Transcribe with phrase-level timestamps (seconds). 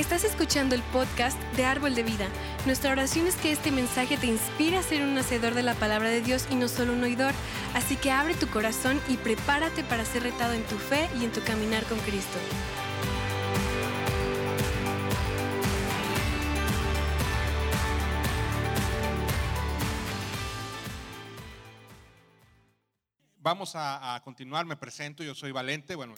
[0.00, 2.26] Estás escuchando el podcast de Árbol de Vida.
[2.64, 6.08] Nuestra oración es que este mensaje te inspire a ser un hacedor de la palabra
[6.08, 7.34] de Dios y no solo un oidor.
[7.74, 11.32] Así que abre tu corazón y prepárate para ser retado en tu fe y en
[11.32, 12.38] tu caminar con Cristo.
[23.36, 26.14] Vamos a, a continuar, me presento, yo soy Valente, bueno,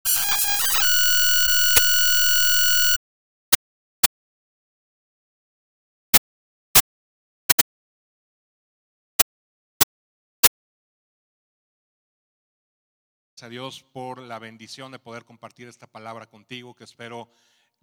[13.40, 17.30] a Dios por la bendición de poder compartir esta palabra contigo, que espero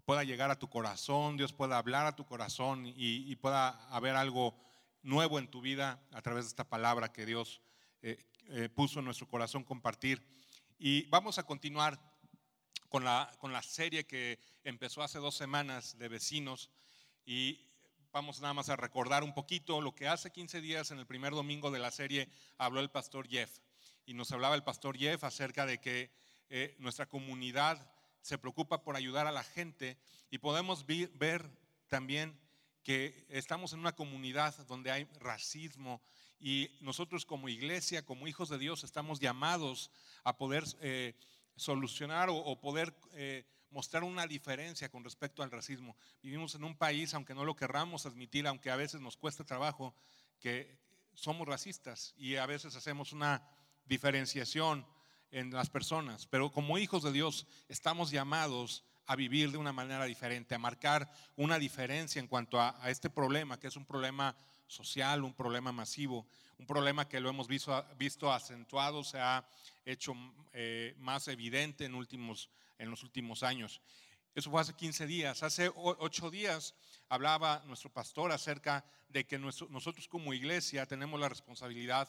[0.05, 4.55] pueda llegar a tu corazón, Dios pueda hablar a tu corazón y, pueda haber algo
[5.01, 7.61] nuevo en tu vida a través de esta palabra que Dios
[8.03, 10.23] eh, eh, puso en nuestro corazón compartir.
[10.77, 11.99] Y vamos a continuar
[12.87, 16.69] con la, con la serie que empezó hace dos semanas de vecinos
[17.25, 17.67] y
[18.11, 21.33] vamos nada más a recordar un poquito lo que hace 15 días en el primer
[21.33, 23.59] domingo de la serie habló el pastor Jeff
[24.09, 26.09] y nos hablaba el pastor Jeff acerca de que
[26.49, 27.87] eh, nuestra comunidad
[28.21, 29.99] se preocupa por ayudar a la gente
[30.31, 31.47] y podemos ver
[31.89, 32.35] también
[32.81, 36.01] que estamos en una comunidad donde hay racismo
[36.39, 39.91] y nosotros como iglesia, como hijos de Dios, estamos llamados
[40.23, 41.13] a poder eh,
[41.55, 45.95] solucionar o, poder eh, mostrar una diferencia con respecto al racismo.
[46.23, 49.93] Vivimos en un país, aunque no lo querramos admitir, aunque a veces nos cueste trabajo,
[50.39, 50.79] que
[51.13, 53.47] somos racistas y a veces hacemos una
[53.89, 54.85] diferenciación
[55.31, 60.05] en las personas, pero como hijos de Dios estamos llamados a vivir de una manera
[60.05, 64.35] diferente, a marcar una diferencia en cuanto a, este problema, que es un problema
[64.67, 66.27] social, un problema masivo,
[66.59, 69.43] un problema que lo hemos visto, visto acentuado, se ha
[69.85, 70.13] hecho
[70.53, 73.81] eh, más evidente en, últimos, en los últimos años.
[74.35, 75.41] Eso fue hace 15 días.
[75.41, 76.75] Hace 8 días
[77.09, 82.07] hablaba nuestro pastor acerca de que nosotros como iglesia tenemos la responsabilidad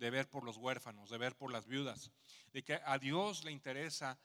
[0.00, 2.10] de ver por los huérfanos, de ver por las viudas,
[2.52, 4.18] de que a Dios le interesa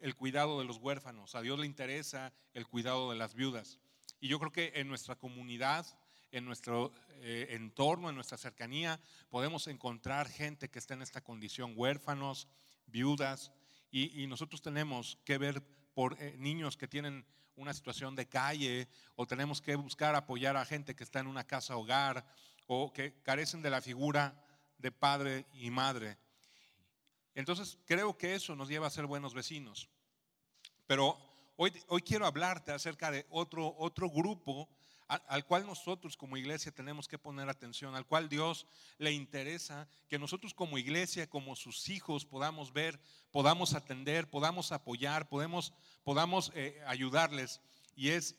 [0.00, 3.80] el cuidado de los huérfanos, a Dios le interesa el cuidado de las viudas.
[4.20, 5.84] Y yo creo que en nuestra comunidad,
[6.30, 11.72] en nuestro eh, entorno, en nuestra cercanía, podemos encontrar gente que está en esta condición,
[11.74, 12.46] huérfanos,
[12.86, 13.52] viudas,
[13.90, 15.62] y, nosotros tenemos que ver
[15.94, 17.24] por eh, niños que tienen
[17.56, 21.46] una situación de calle, o tenemos que buscar apoyar a gente que está en una
[21.46, 22.26] casa hogar,
[22.66, 24.45] o que carecen de la figura
[24.78, 26.18] de padre y madre.
[27.34, 29.88] Entonces creo que eso nos lleva a ser buenos vecinos.
[30.86, 31.18] Pero
[31.56, 34.68] hoy, hoy quiero hablarte acerca de otro, otro grupo
[35.08, 38.66] al, al, cual nosotros como iglesia tenemos que poner atención, al cual Dios
[38.98, 42.98] le interesa que nosotros como iglesia, como sus hijos, podamos ver,
[43.30, 45.72] podamos atender, podamos apoyar, podemos,
[46.02, 47.60] podamos eh, ayudarles.
[47.94, 48.34] Y es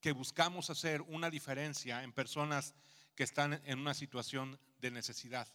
[0.00, 2.74] que buscamos hacer una diferencia en personas
[3.14, 5.48] que están en una situación de necesidad.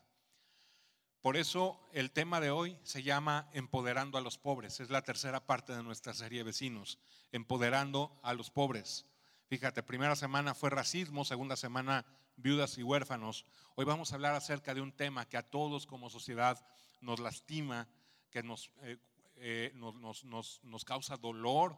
[1.22, 4.79] Por eso el tema de hoy se llama Empoderando a los pobres.
[4.79, 6.97] Es la tercera parte de nuestra serie Vecinos,
[7.31, 9.06] Empoderando a los pobres.
[9.45, 12.07] Fíjate, primera semana fue racismo, segunda semana
[12.38, 13.45] viudas y huérfanos.
[13.75, 16.66] Hoy vamos a hablar acerca de un tema que a todos como sociedad
[17.00, 17.88] nos lastima,
[18.31, 18.97] que nos, eh,
[19.35, 21.78] eh, nos, causa dolor,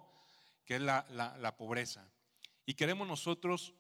[0.64, 2.10] que es la, la pobreza.
[2.66, 3.74] Y queremos nosotros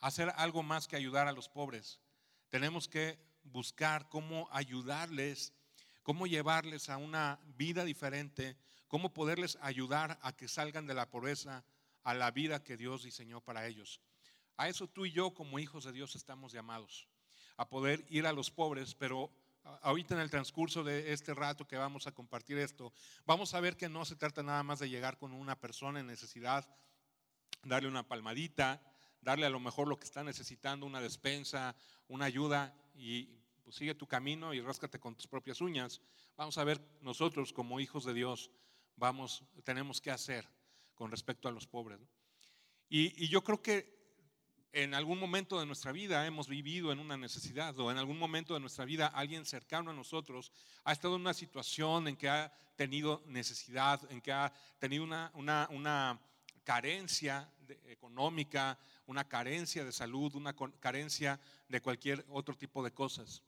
[0.00, 2.00] hacer algo más que ayudar a los pobres.
[2.48, 5.52] Tenemos que buscar cómo ayudarles,
[6.02, 8.56] cómo llevarles a una vida diferente,
[8.88, 11.64] cómo poderles ayudar a que salgan de la pobreza
[12.02, 14.00] a la vida que Dios diseñó para ellos.
[14.56, 17.08] A eso tú y yo como hijos de Dios estamos llamados,
[17.56, 19.30] a poder ir a los pobres, pero
[19.82, 22.92] ahorita en el transcurso de este rato que vamos a compartir esto,
[23.24, 26.06] vamos a ver que no se trata nada más de llegar con una persona en
[26.06, 26.68] necesidad,
[27.64, 28.80] darle una palmadita,
[29.26, 31.74] darle a lo mejor lo que está necesitando, una despensa,
[32.06, 33.24] una ayuda y
[33.64, 36.00] pues sigue tu camino y ráscate con tus propias uñas.
[36.36, 38.52] Vamos a ver nosotros como hijos de Dios,
[38.94, 40.48] vamos, tenemos que hacer
[40.94, 41.98] con respecto a los pobres.
[42.88, 43.96] Y, yo creo que
[44.70, 48.54] en algún momento de nuestra vida hemos vivido en una necesidad o en algún momento
[48.54, 50.52] de nuestra vida alguien cercano a nosotros
[50.84, 55.32] ha estado en una situación en que ha tenido necesidad, en que ha tenido una,
[55.34, 56.20] una
[56.66, 57.48] carencia
[57.84, 58.76] económica,
[59.06, 63.44] una carencia de salud, una carencia de cualquier otro tipo de cosas.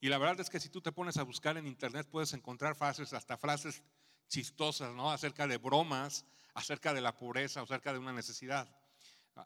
[0.00, 2.74] Y la verdad es que si tú te pones a buscar en internet puedes encontrar
[2.74, 3.82] frases, hasta frases
[4.28, 5.10] chistosas, ¿no?
[5.10, 6.24] Acerca de bromas,
[6.54, 8.74] acerca de la pobreza, acerca de una necesidad.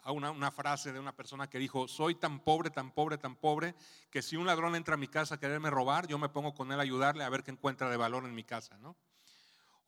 [0.07, 3.75] Una, una frase de una persona que dijo, soy tan pobre, tan pobre, tan pobre,
[4.09, 6.71] que si un ladrón entra a mi casa a quererme robar, yo me pongo con
[6.71, 8.97] él a ayudarle a ver qué encuentra de valor en mi casa, ¿no?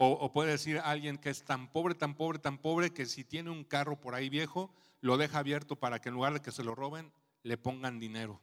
[0.05, 3.51] O, puede decir alguien que es tan pobre, tan pobre, tan pobre que si tiene
[3.51, 6.65] un carro por ahí viejo, lo deja abierto para que en lugar de que se
[6.65, 7.13] lo roben,
[7.45, 8.43] le pongan dinero.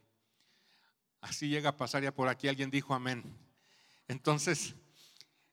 [1.20, 3.22] Así llega a pasar ya por aquí, alguien dijo amén.
[4.08, 4.74] Entonces,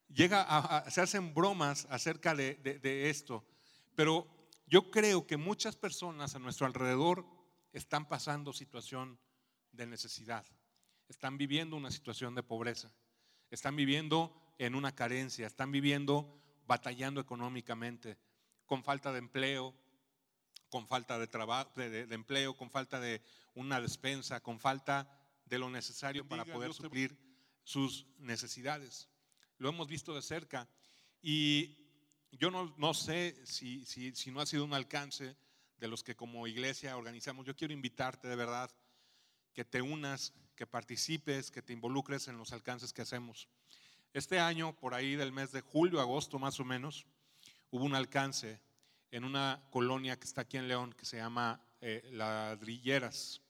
[0.08, 3.46] llega a, se hacen bromas acerca de, de esto,
[3.94, 4.28] pero
[4.66, 7.26] yo creo que muchas personas a nuestro alrededor
[7.74, 9.20] están pasando situación
[9.74, 10.46] de necesidad,
[11.10, 12.94] están viviendo una situación de pobreza,
[13.52, 18.18] están viviendo en una carencia, están viviendo batallando económicamente,
[18.66, 19.74] con falta de empleo,
[20.70, 23.22] con falta de, trabajo, de, empleo, con falta de
[23.56, 25.10] una despensa, con falta
[25.46, 27.18] de lo necesario para poder suplir
[27.64, 29.10] sus necesidades.
[29.58, 30.68] Lo hemos visto de cerca
[31.22, 31.88] y
[32.32, 35.38] yo no, no sé si, si, si no ha sido un alcance
[35.78, 37.46] de los que como iglesia organizamos.
[37.46, 38.70] Yo quiero invitarte de verdad
[39.54, 43.48] que te unas, que participes, que te involucres en los alcances que hacemos.
[44.14, 47.06] Este año, por ahí del mes de julio, agosto más o menos,
[47.70, 48.60] hubo un alcance
[49.12, 53.42] en una colonia que está aquí en León que se llama eh, Ladrilleras.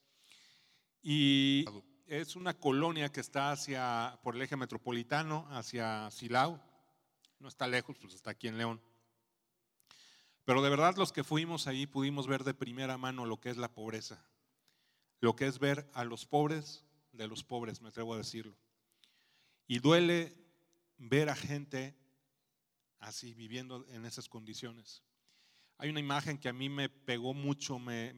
[1.02, 1.66] Y
[2.06, 6.62] es una colonia que está hacia, por el eje metropolitano, hacia Silao.
[7.40, 8.82] No está lejos, pues está aquí en León.
[10.44, 13.58] Pero de verdad los que fuimos ahí pudimos ver de primera mano lo que es
[13.58, 14.26] la pobreza,
[15.20, 18.56] lo que es ver a los pobres de los pobres, me atrevo a decirlo.
[19.68, 20.47] Y duele
[20.98, 21.96] ver a gente
[23.00, 25.04] así, viviendo en esas condiciones.
[25.78, 28.14] Hay una imagen que a mí me pegó mucho, me,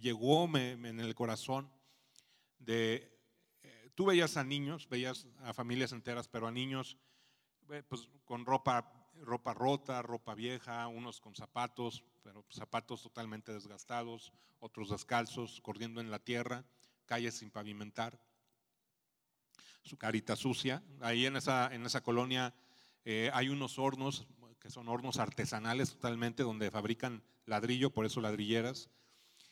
[0.00, 1.70] llegó en el corazón
[2.58, 3.18] de,
[3.62, 6.98] eh, tú veías a niños, veías a familias enteras, pero a niños
[7.70, 8.92] eh, pues, con ropa,
[9.22, 16.10] ropa rota, ropa vieja, unos con zapatos, pero zapatos totalmente desgastados, otros descalzos, corriendo en
[16.10, 16.66] la tierra,
[17.06, 18.20] calles sin pavimentar
[19.82, 20.82] su carita sucia.
[21.00, 22.54] Ahí en esa, en esa colonia
[23.04, 24.26] eh, hay unos hornos
[24.60, 28.90] que son hornos artesanales totalmente, donde fabrican ladrillo, por eso ladrilleras.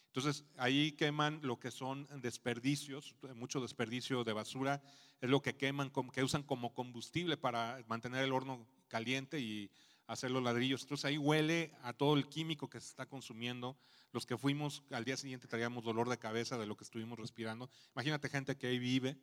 [0.07, 4.83] Entonces ahí queman lo que son desperdicios, mucho desperdicio de basura,
[5.21, 9.71] es lo que queman, que usan como combustible para mantener el horno caliente y
[10.07, 10.83] hacer los ladrillos.
[10.83, 13.77] Entonces ahí huele a todo el químico que se está consumiendo.
[14.13, 17.71] Los que fuimos al día siguiente traíamos dolor de cabeza de lo que estuvimos respirando.
[17.95, 19.19] Imagínate gente que ahí vive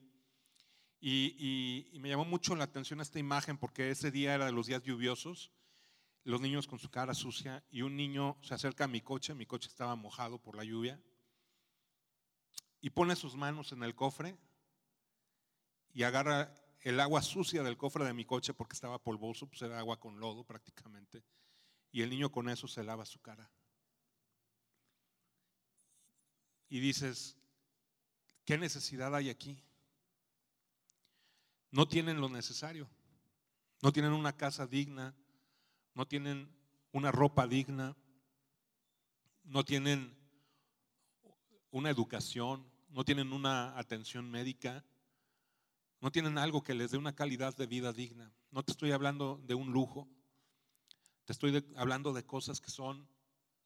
[1.07, 4.81] y, me llamó mucho la atención esta imagen porque ese día era de los días
[4.81, 5.51] lluviosos,
[6.23, 9.45] los niños con su cara sucia y un niño se acerca a mi coche, mi
[9.45, 10.99] coche estaba mojado por la lluvia,
[12.81, 14.35] y pone sus manos en el cofre
[15.93, 19.77] y agarra el agua sucia del cofre de mi coche porque estaba polvoso, pues era
[19.77, 21.23] agua con lodo prácticamente,
[21.91, 23.51] y el niño con eso se lava su cara.
[26.67, 27.37] Y dices,
[28.43, 29.63] ¿qué necesidad hay aquí?
[31.75, 32.89] No tienen lo necesario.
[33.81, 35.13] No tienen una casa digna,
[35.93, 36.49] no tienen
[36.93, 37.97] una ropa digna,
[39.43, 40.15] no tienen
[41.71, 44.85] una educación, no tienen una atención médica,
[45.99, 48.31] no tienen algo que les dé una calidad de vida digna.
[48.51, 50.07] No te estoy hablando de un lujo,
[51.25, 53.05] te estoy hablando de cosas que son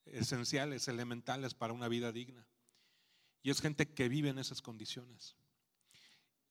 [0.06, 2.48] esenciales, elementales para una vida digna.
[3.44, 5.38] Y es gente que vive en esas condiciones.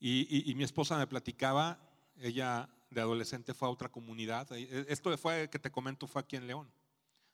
[0.01, 1.79] Y, mi esposa me platicaba,
[2.21, 4.51] ella de adolescente fue a otra comunidad.
[4.53, 6.71] E, esto fue que te comento fue aquí en León.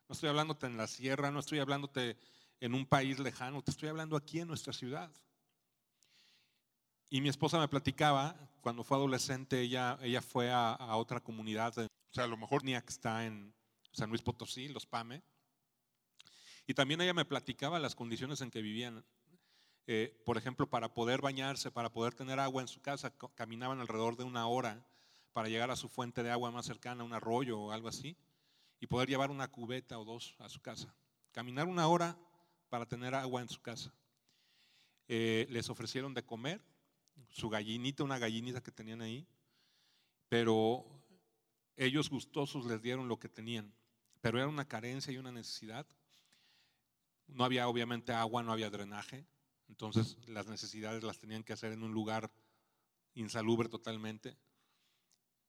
[0.09, 2.16] No estoy hablándote en la sierra, no estoy hablándote
[2.61, 5.11] en un país lejano, te estoy hablando aquí en nuestra ciudad.
[7.11, 11.87] Y mi esposa me platicaba, cuando fue adolescente, ella, ella fue a, otra comunidad, o
[12.11, 13.54] sea, a lo mejor que está en
[13.92, 15.23] San Luis Potosí, Los Pame.
[16.66, 19.04] Y también ella me platicaba las condiciones en que vivían.
[19.87, 24.17] Eh, por ejemplo, para poder bañarse, para poder tener agua en su casa, caminaban alrededor
[24.17, 24.87] de una hora
[25.33, 28.17] para llegar a su fuente de agua más cercana, un arroyo o algo así,
[28.81, 30.95] y poder llevar una cubeta o dos a su casa.
[31.33, 32.17] Caminar una hora
[32.71, 33.93] para tener agua en su casa.
[35.07, 36.62] Eh, les ofrecieron de comer
[37.29, 39.26] su gallinita, una gallinita que tenían ahí,
[40.29, 40.87] pero
[41.76, 43.73] ellos gustosos les dieron lo que tenían,
[44.21, 45.87] pero era una carencia y una necesidad.
[47.26, 49.26] No había obviamente agua, no había drenaje,
[49.68, 52.30] entonces las necesidades las tenían que hacer en un lugar
[53.14, 54.37] insalubre totalmente.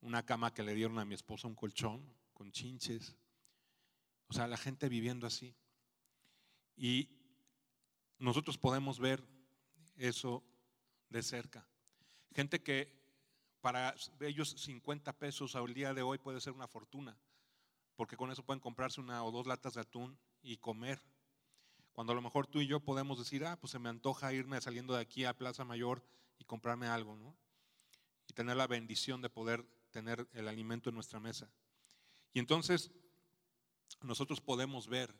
[0.01, 3.15] Una cama que le dieron a mi esposa, un colchón con chinches.
[4.27, 5.55] O sea, la gente viviendo así.
[6.75, 7.09] Y
[8.19, 9.23] nosotros podemos ver
[9.95, 10.43] eso
[11.09, 11.67] de cerca.
[12.33, 12.93] Gente que
[13.61, 17.17] para ellos 50 pesos al día de hoy puede ser una fortuna,
[17.95, 21.01] porque con eso pueden comprarse una o dos latas de atún y comer
[21.95, 24.59] cuando a lo mejor tú y yo podemos decir, ah, pues se me antoja irme
[24.59, 26.03] saliendo de aquí a Plaza Mayor
[26.37, 27.37] y comprarme algo, ¿no?
[28.27, 31.49] Y tener la bendición de poder tener el alimento en nuestra mesa.
[32.33, 32.91] Y entonces
[34.01, 35.15] nosotros podemos ver,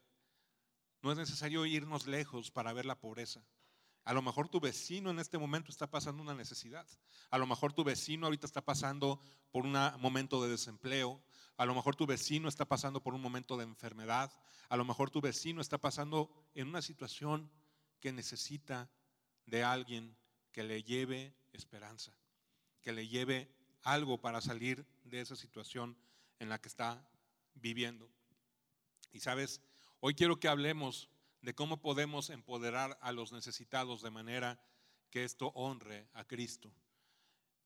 [1.01, 3.41] no es necesario irnos lejos para ver la pobreza.
[4.03, 6.85] A lo mejor tu vecino en este momento está pasando una necesidad.
[7.29, 11.23] A lo mejor tu vecino ahorita está pasando por un momento de desempleo.
[11.57, 14.31] A lo mejor tu vecino está pasando por un momento de enfermedad.
[14.69, 17.49] A lo mejor tu vecino está pasando en una situación
[17.99, 18.89] que necesita
[19.45, 20.15] de alguien
[20.51, 22.11] que le lleve esperanza,
[22.81, 23.49] que le lleve
[23.83, 25.97] algo para salir de esa situación
[26.39, 27.07] en la que está
[27.53, 28.09] viviendo.
[29.13, 29.61] Y sabes,
[30.01, 31.09] hoy quiero que hablemos
[31.41, 34.59] de cómo podemos empoderar a los necesitados de manera
[35.09, 36.71] que esto honre a Cristo,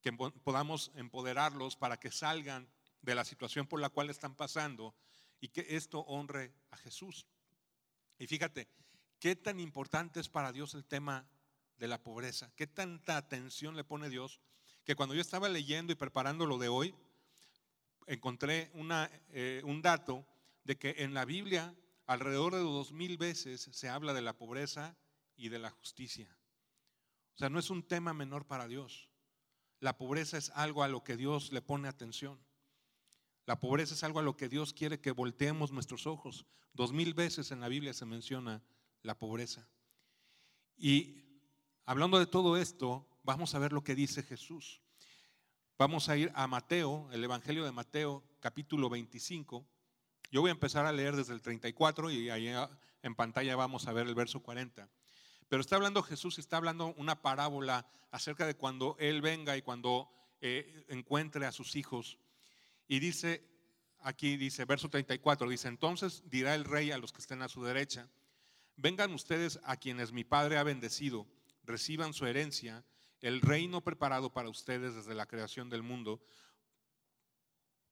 [0.01, 2.69] que podamos empoderarlos para que salgan
[3.01, 4.95] de la situación por la cual están pasando
[5.39, 7.25] y que esto honre a Jesús.
[8.17, 8.67] Y fíjate,
[9.19, 11.27] qué tan importante es para Dios el tema
[11.77, 14.41] de la pobreza, qué tanta atención le pone Dios,
[14.83, 16.95] que cuando yo estaba leyendo y preparando lo de hoy,
[18.07, 20.25] encontré una, eh, un dato
[20.63, 21.73] de que en la Biblia
[22.05, 24.97] alrededor de dos mil veces se habla de la pobreza
[25.37, 26.27] y de la justicia.
[27.35, 29.09] O sea, no es un tema menor para Dios.
[29.79, 32.37] La pobreza es algo a lo que Dios le pone atención.
[33.49, 36.45] La pobreza es algo a lo que Dios quiere que volteemos nuestros ojos.
[36.75, 38.61] Dos mil veces en la Biblia se menciona
[39.01, 39.67] la pobreza.
[40.77, 41.23] Y
[41.83, 44.81] hablando de todo esto, vamos a ver lo que dice Jesús.
[45.79, 49.65] Vamos a ir a Mateo, el Evangelio de Mateo, capítulo 25.
[50.31, 52.53] Yo voy a empezar a leer desde el 34 y ahí
[53.01, 54.87] en pantalla vamos a ver el verso 40.
[55.47, 60.07] Pero está hablando Jesús está hablando una parábola acerca de cuando Él venga y cuando
[60.39, 62.19] eh, encuentre a sus hijos.
[62.89, 63.47] Y dice,
[63.99, 67.63] aquí dice, verso 34, dice, entonces dirá el rey a los que estén a su
[67.63, 68.09] derecha,
[68.75, 71.27] vengan ustedes a quienes mi Padre ha bendecido,
[71.63, 72.83] reciban su herencia,
[73.21, 76.19] el reino preparado para ustedes desde la creación del mundo,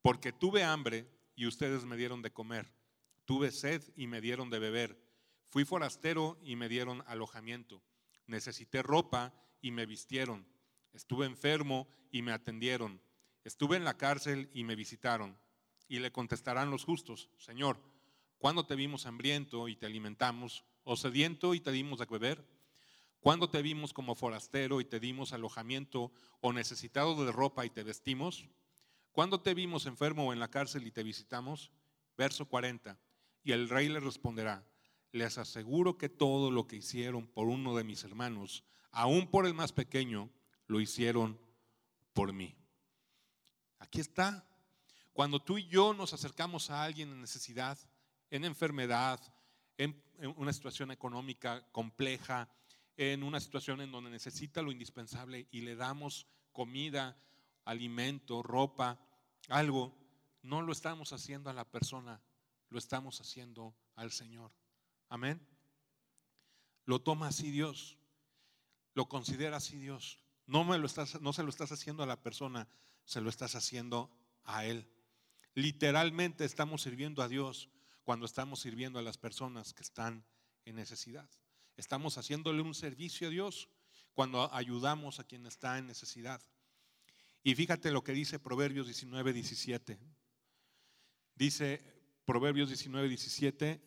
[0.02, 2.74] porque tuve hambre y ustedes me dieron de comer.
[3.26, 5.00] Tuve sed y me dieron de beber.
[5.46, 7.84] Fui forastero y me dieron alojamiento.
[8.26, 10.48] Necesité ropa y me vistieron.
[10.92, 13.00] Estuve enfermo y me atendieron.
[13.48, 15.40] Estuve en la cárcel y me visitaron.
[15.88, 17.82] Y le contestarán los justos, Señor,
[18.40, 20.66] ¿cuándo te vimos hambriento y te alimentamos?
[20.84, 22.46] ¿O sediento y te dimos de beber?
[23.22, 26.12] ¿Cuándo te vimos como forastero y te dimos alojamiento
[26.42, 28.50] o necesitado de ropa y te vestimos?
[29.14, 31.72] ¿Cuándo te vimos enfermo o en la cárcel y te visitamos?
[32.18, 33.00] Verso 40.
[33.46, 34.68] Y el rey le responderá,
[35.14, 39.54] les aseguro que todo lo que hicieron por uno de mis hermanos, aún por el
[39.54, 40.30] más pequeño,
[40.66, 41.40] lo hicieron
[42.12, 42.58] por mí.
[43.80, 44.48] Aquí está.
[45.14, 47.78] Cuando tú y yo nos acercamos a alguien en necesidad,
[48.30, 49.20] en enfermedad,
[49.78, 50.04] en,
[50.36, 52.50] una situación económica compleja,
[52.98, 57.16] en una situación en donde necesita lo indispensable y le damos comida,
[57.66, 59.00] alimento, ropa,
[59.50, 59.96] algo,
[60.42, 62.22] no lo estamos haciendo a la persona,
[62.70, 64.52] lo estamos haciendo al Señor.
[65.10, 65.40] Amén.
[66.86, 67.98] Lo toma así Dios,
[68.94, 70.20] lo considera así Dios.
[70.48, 72.68] No, me lo estás, no se lo estás haciendo a la persona,
[73.08, 74.12] se lo estás haciendo
[74.44, 74.88] a Él.
[75.56, 77.70] Literalmente estamos sirviendo a Dios
[78.04, 80.26] cuando estamos sirviendo a las personas que están
[80.66, 81.28] en necesidad.
[81.78, 83.70] Estamos haciéndole un servicio a Dios
[84.14, 86.42] cuando ayudamos a quien está en necesidad.
[87.44, 89.98] Y fíjate lo que dice Proverbios 19, 17.
[91.34, 91.82] Dice
[92.26, 93.82] Proverbios 19, 17,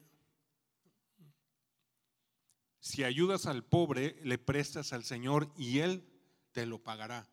[2.78, 6.08] si ayudas al pobre, le prestas al Señor y Él
[6.52, 7.28] te lo pagará.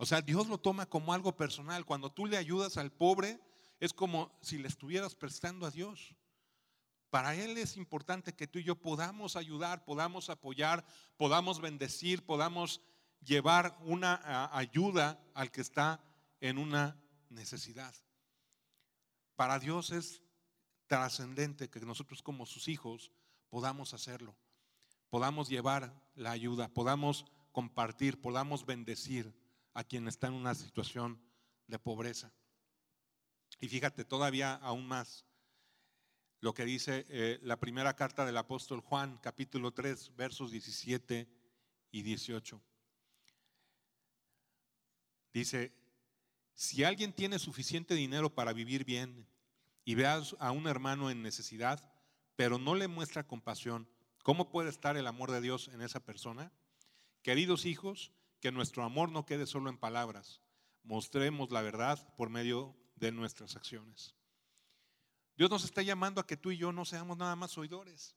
[0.00, 1.84] O sea, Dios lo toma como algo personal.
[1.84, 3.38] Cuando tú le ayudas al pobre,
[3.80, 6.16] es como si le estuvieras prestando a Dios.
[7.10, 10.86] Para Él es importante que tú y yo podamos ayudar, podamos apoyar,
[11.18, 12.80] podamos bendecir, podamos
[13.22, 16.02] llevar una ayuda al que está
[16.40, 17.94] en una necesidad.
[19.36, 20.22] Para Dios es
[20.86, 23.12] trascendente que nosotros como sus hijos
[23.50, 24.34] podamos hacerlo,
[25.10, 29.38] podamos llevar la ayuda, podamos compartir, podamos bendecir
[29.74, 31.20] a quien está en una situación
[31.66, 32.32] de pobreza.
[33.60, 35.26] Y fíjate todavía aún más
[36.40, 41.28] lo que dice eh, la primera carta del apóstol Juan, capítulo 3, versos 17
[41.92, 42.62] y 18.
[45.32, 45.72] Dice,
[46.54, 49.28] si alguien tiene suficiente dinero para vivir bien
[49.84, 51.92] y ve a un hermano en necesidad,
[52.36, 53.86] pero no le muestra compasión,
[54.22, 56.52] ¿cómo puede estar el amor de Dios en esa persona?
[57.22, 60.40] Queridos hijos, que nuestro amor no quede solo en palabras,
[60.82, 64.14] mostremos la verdad por medio de nuestras acciones.
[65.36, 68.16] Dios nos está llamando a que tú y yo no seamos nada más oidores,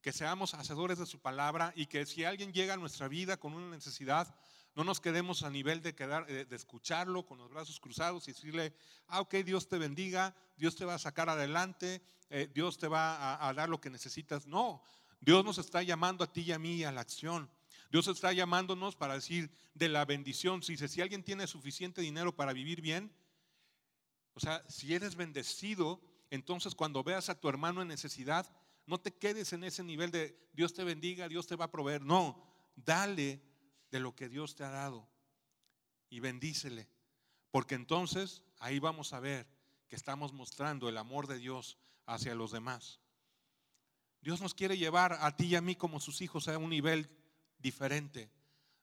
[0.00, 3.54] que seamos hacedores de su palabra y que si alguien llega a nuestra vida con
[3.54, 4.34] una necesidad,
[4.76, 8.72] No nos quedemos a nivel de, de, escucharlo con los brazos cruzados y decirle,
[9.08, 13.44] ah, ok, Dios te bendiga, Dios te va a sacar adelante, eh, Dios te va
[13.46, 14.46] a, dar lo que necesitas.
[14.46, 14.80] No,
[15.20, 17.50] Dios nos está llamando a ti y a mí a la acción.
[17.90, 20.62] Dios está llamándonos para decir de la bendición.
[20.62, 23.12] Si, si alguien tiene suficiente dinero para vivir bien,
[24.34, 28.50] o sea, si eres bendecido, entonces cuando veas a tu hermano en necesidad,
[28.86, 32.02] no te quedes en ese nivel de Dios te bendiga, Dios te va a proveer.
[32.02, 32.42] No,
[32.76, 33.42] dale
[33.90, 35.08] de lo que Dios te ha dado
[36.08, 36.88] y bendícele.
[37.50, 39.48] Porque entonces ahí vamos a ver
[39.88, 43.00] que estamos mostrando el amor de Dios hacia los demás.
[44.20, 47.10] Dios nos quiere llevar a ti y a mí como sus hijos a un nivel
[47.60, 48.30] diferente.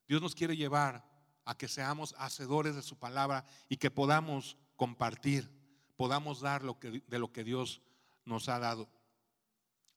[0.07, 1.05] Dios nos quiere llevar
[1.45, 5.49] a que seamos hacedores de su palabra y que podamos compartir,
[5.95, 7.81] podamos dar lo que, de lo que Dios
[8.25, 8.89] nos ha dado.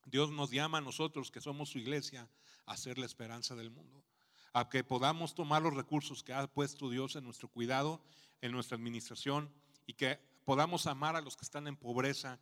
[0.06, 2.28] Dios nos llama a nosotros, que somos su iglesia,
[2.66, 4.04] a ser la esperanza del mundo.
[4.52, 8.02] A que podamos tomar los recursos que ha puesto Dios en nuestro cuidado,
[8.40, 9.52] en nuestra administración,
[9.87, 12.40] y que podamos amar a los que están en pobreza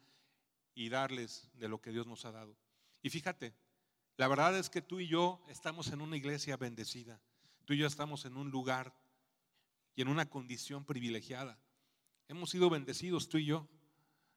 [0.74, 2.56] y darles de lo que Dios nos ha dado.
[3.02, 3.54] Y fíjate,
[4.18, 7.20] la verdad es que tú y yo estamos en una iglesia bendecida.
[7.64, 8.92] Tú y yo estamos en un lugar
[9.94, 11.56] y en una condición privilegiada.
[12.26, 13.68] Hemos sido bendecidos tú y yo.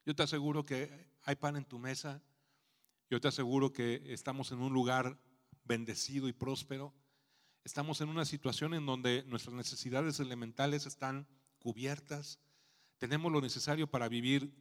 [0.05, 2.21] Yo te aseguro que hay pan en tu mesa.
[3.09, 5.19] Yo te aseguro que estamos en un lugar
[5.63, 6.93] bendecido y próspero.
[7.63, 12.39] Estamos en una situación en donde nuestras necesidades elementales están cubiertas.
[12.99, 14.53] Tenemos lo necesario para vivir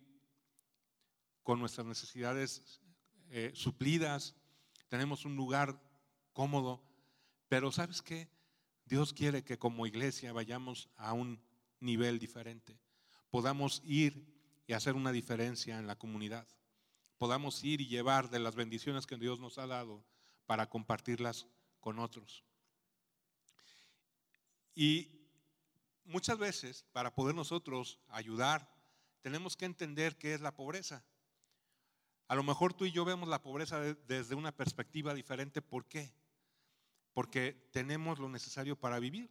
[1.43, 2.81] con nuestras necesidades
[3.29, 4.35] eh, suplidas.
[4.91, 5.81] Tenemos un lugar
[6.35, 6.83] cómodo.
[7.49, 8.29] Pero ¿sabes qué?
[8.85, 11.41] Dios quiere que como iglesia vayamos a un
[11.81, 12.79] nivel diferente
[13.31, 14.27] podamos ir
[14.67, 16.47] y hacer una diferencia en la comunidad.
[17.17, 20.05] Podamos ir y llevar de las bendiciones que Dios nos ha dado
[20.47, 21.47] para compartirlas
[21.81, 22.45] con otros.
[24.75, 25.27] Y
[26.05, 28.69] muchas veces, para poder nosotros ayudar,
[29.21, 31.05] tenemos que entender qué es la pobreza.
[32.31, 35.61] A lo mejor tú y yo vemos la pobreza desde una perspectiva diferente.
[35.61, 36.15] ¿Por qué?
[37.13, 39.29] Porque tenemos lo necesario para vivir.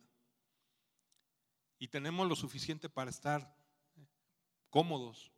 [1.78, 3.56] Y tenemos lo suficiente para estar
[4.70, 5.32] cómodos.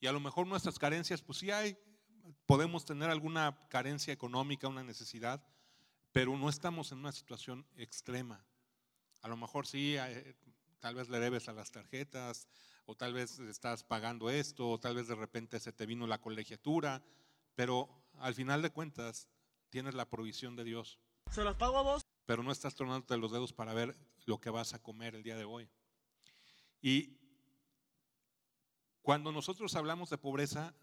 [0.00, 1.76] Y a lo mejor nuestras carencias, pues sí hay,
[2.46, 5.44] podemos tener alguna carencia económica, una necesidad,
[6.12, 8.42] pero no estamos en una situación extrema.
[9.20, 10.34] A lo mejor sí, eh,
[10.80, 12.48] tal vez le debes a las tarjetas,
[12.90, 16.22] o tal vez estás pagando esto, o tal vez de repente se te vino la
[16.22, 17.02] colegiatura,
[17.54, 17.86] pero
[18.18, 19.28] al final de cuentas
[19.68, 20.98] tienes la provisión de Dios.
[21.30, 22.06] ¿Se los pago a vos?
[22.24, 25.36] Pero no estás tronándote los dedos para ver lo que vas a comer el día
[25.36, 25.68] de hoy.
[26.80, 27.18] Y
[29.02, 30.74] cuando nosotros hablamos de pobreza,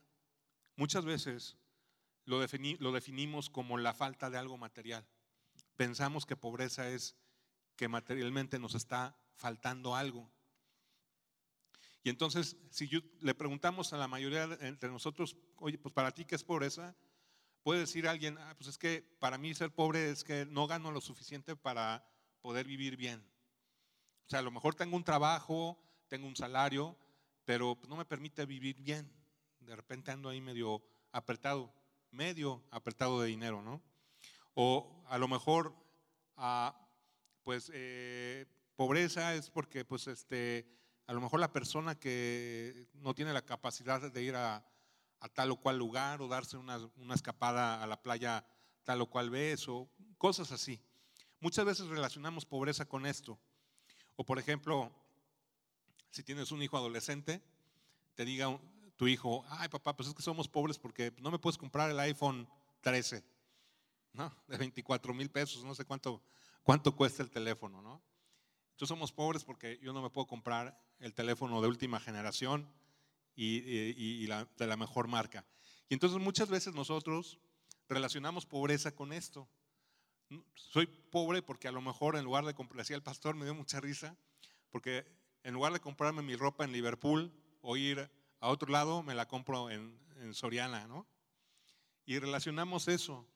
[0.76, 1.58] muchas veces
[2.26, 5.08] lo, definimos como la falta de algo material.
[5.76, 7.16] Pensamos que pobreza es
[7.76, 10.32] que materialmente nos está faltando algo.
[12.06, 12.88] Y entonces, si
[13.20, 16.96] le preguntamos a la mayoría de nosotros, oye, pues para ti, ¿qué es pobreza?
[17.64, 20.92] Puede decir alguien, ah, pues es que para mí ser pobre es que no gano
[20.92, 22.08] lo suficiente para
[22.42, 23.28] poder vivir bien.
[24.28, 26.96] O sea, a lo mejor tengo un trabajo, tengo un salario,
[27.44, 29.12] pero no me permite vivir bien.
[29.62, 31.74] De repente ando ahí medio apretado,
[32.12, 33.82] medio apretado de dinero, ¿no?
[34.54, 35.76] O a lo mejor,
[36.38, 36.88] ah,
[37.44, 40.72] pues, eh, pobreza es porque, pues, este,
[41.08, 44.66] a lo mejor la persona que no tiene la capacidad de ir a,
[45.34, 46.80] tal o cual lugar o darse una,
[47.14, 48.46] escapada a la playa
[48.84, 50.80] tal o cual vez o cosas así.
[51.40, 53.40] Muchas veces relacionamos pobreza con esto.
[54.16, 54.92] O por ejemplo,
[56.10, 57.44] si tienes un hijo adolescente,
[58.16, 58.60] te diga
[58.96, 62.00] tu hijo, ay papá, pues es que somos pobres porque no me puedes comprar el
[62.00, 62.48] iPhone
[62.82, 63.24] 13,
[64.14, 64.34] ¿no?
[64.48, 66.24] De 24 mil pesos, no sé cuánto,
[66.64, 68.02] cuánto cuesta el teléfono, ¿no?
[68.72, 72.70] Entonces somos pobres porque yo no me puedo comprar el teléfono de última generación
[73.36, 75.46] y, de la mejor marca.
[75.90, 77.40] Y entonces muchas veces nosotros
[77.88, 79.48] relacionamos pobreza con esto.
[80.56, 83.54] Soy pobre porque a lo mejor en lugar de comprar, decía el pastor, me dio
[83.54, 84.18] mucha risa,
[84.72, 85.06] porque
[85.44, 87.32] en lugar de comprarme mi ropa en Liverpool
[87.62, 90.04] o ir a otro lado, me la compro en,
[90.34, 91.06] Soriana, ¿no?
[92.06, 93.28] Y relacionamos eso.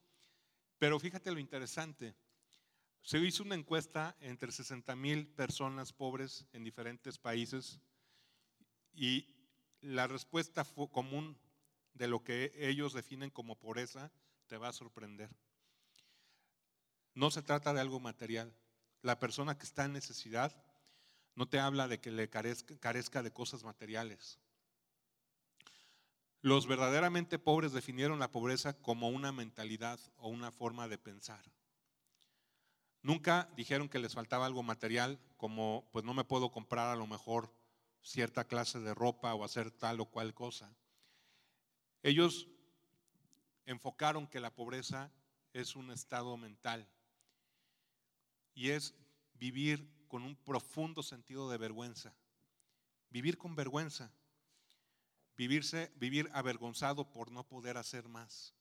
[0.80, 2.16] Pero fíjate lo interesante.
[3.02, 7.80] Se hizo una encuesta entre 60 mil personas pobres en diferentes países
[8.94, 9.36] y
[9.82, 11.38] la respuesta común
[11.94, 14.12] de lo que ellos definen como pobreza
[14.48, 15.30] te va a sorprender.
[17.14, 18.54] No se trata de algo material.
[19.02, 20.64] La persona que está en necesidad
[21.36, 24.40] no te habla de que le carezca, de cosas materiales.
[26.42, 31.44] Los verdaderamente pobres definieron la pobreza como una mentalidad o una forma de pensar.
[33.02, 37.08] Nunca dijeron que les faltaba algo material, como pues no me puedo comprar a lo
[37.08, 37.54] mejor
[38.02, 40.74] cierta clase de ropa o hacer tal o cual cosa.
[42.04, 42.48] Ellos
[43.66, 45.12] enfocaron que la pobreza
[45.54, 46.88] es un estado mental
[48.54, 48.96] y es
[49.34, 52.14] vivir con un profundo sentido de vergüenza,
[53.10, 54.12] vivir con vergüenza,
[55.38, 58.54] vivirse, vivir avergonzado por no poder hacer más,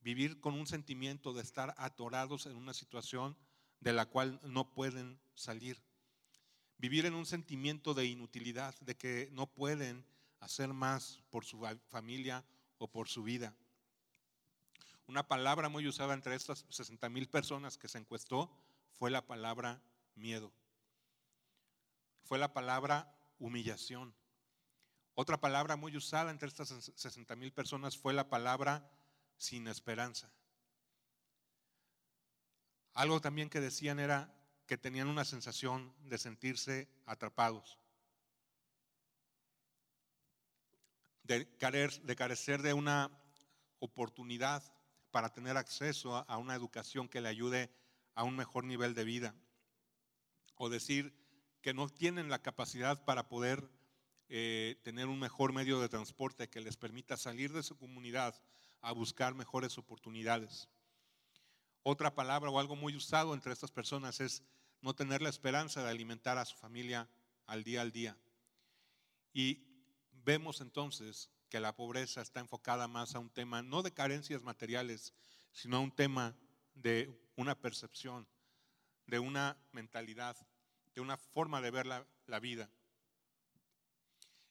[0.00, 3.36] vivir con un sentimiento de estar atorados en una situación
[3.80, 5.82] de la cual no pueden salir,
[6.78, 10.04] vivir en un sentimiento de inutilidad, de que no pueden
[10.40, 12.44] hacer más por su familia
[12.78, 13.54] o por su vida.
[15.06, 18.50] Una palabra muy usada entre estas 60 mil personas que se encuestó
[18.92, 19.80] fue la palabra
[20.14, 20.52] miedo.
[22.24, 24.14] Fue la palabra humillación.
[25.14, 28.88] Otra palabra muy usada entre estas 60 mil personas fue la palabra
[29.36, 30.30] sin esperanza.
[32.98, 34.28] Algo también que decían era
[34.66, 37.78] que tenían una sensación de sentirse atrapados,
[41.22, 41.46] de,
[42.16, 43.08] carecer de una
[43.78, 44.64] oportunidad
[45.12, 47.70] para tener acceso a una educación que le ayude
[48.16, 49.32] a un mejor nivel de vida.
[50.56, 51.14] O decir
[51.62, 53.70] que no tienen la capacidad para poder
[54.28, 58.34] eh, tener un mejor medio de transporte que les permita salir de su comunidad
[58.80, 60.68] a buscar mejores oportunidades.
[61.90, 64.42] Otra palabra o algo muy usado entre estas personas es
[64.82, 67.08] no tener la esperanza de alimentar a su familia
[67.46, 68.14] al día al día.
[69.32, 69.64] Y
[70.12, 75.14] vemos entonces que la pobreza está enfocada más a un tema no de carencias materiales,
[75.50, 76.36] sino a un tema
[76.74, 78.28] de una percepción,
[79.06, 80.36] de una mentalidad,
[80.94, 82.70] de una forma de ver la, vida.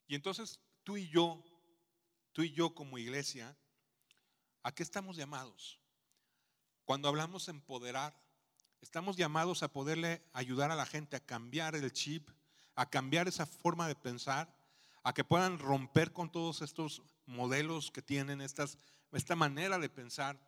[0.07, 1.43] Y entonces tú y yo,
[2.33, 3.55] tú y yo como iglesia,
[4.63, 5.79] ¿a qué estamos llamados?
[6.87, 8.17] Cuando hablamos empoderar,
[8.79, 12.29] estamos llamados a poderle ayudar a la gente a cambiar el chip,
[12.75, 14.55] a cambiar esa forma de pensar,
[15.03, 20.39] a que puedan romper con todos estos modelos que tienen, esta manera de pensar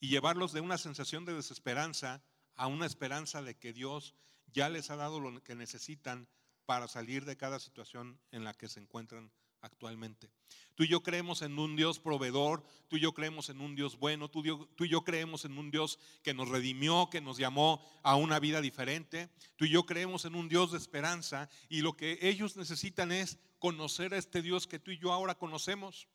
[0.00, 2.20] y llevarlos de una sensación de desesperanza
[2.56, 4.16] a una esperanza de que Dios
[4.48, 6.26] ya les ha dado lo que necesitan
[6.66, 9.30] para salir de cada situación en la que se encuentran
[9.60, 10.30] actualmente.
[10.74, 13.98] Tú y yo creemos en un Dios proveedor, tú y yo creemos en un Dios
[13.98, 18.14] bueno, tú, y yo creemos en un Dios que nos redimió, que nos llamó a
[18.14, 22.18] una vida diferente, tú y yo creemos en un Dios de esperanza y lo que
[22.22, 26.06] ellos necesitan es conocer a este Dios que tú y yo ahora conocemos.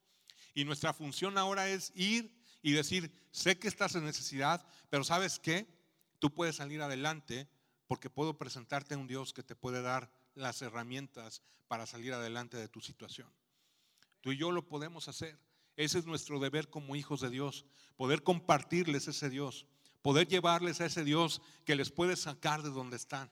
[0.54, 5.40] Y nuestra función ahora es ir y decir, sé que estás en necesidad, pero ¿sabes
[5.40, 5.68] qué?
[6.20, 7.50] Tú puedes salir adelante
[7.88, 12.58] porque puedo presentarte a un Dios que te puede dar las herramientas para salir adelante
[12.58, 13.32] de tu situación.
[14.22, 15.38] Tú y yo lo podemos hacer.
[15.76, 17.66] Ese es nuestro deber como hijos de Dios,
[17.98, 19.66] poder compartirles ese Dios,
[20.02, 23.32] poder llevarles a ese Dios que les puede sacar de donde están.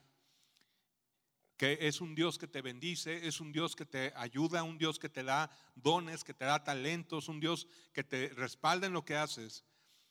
[1.56, 4.98] Que es un Dios que te bendice, es un Dios que te ayuda, un Dios
[4.98, 9.04] que te da dones, que te da talentos, un Dios que te respalda en lo
[9.04, 9.64] que haces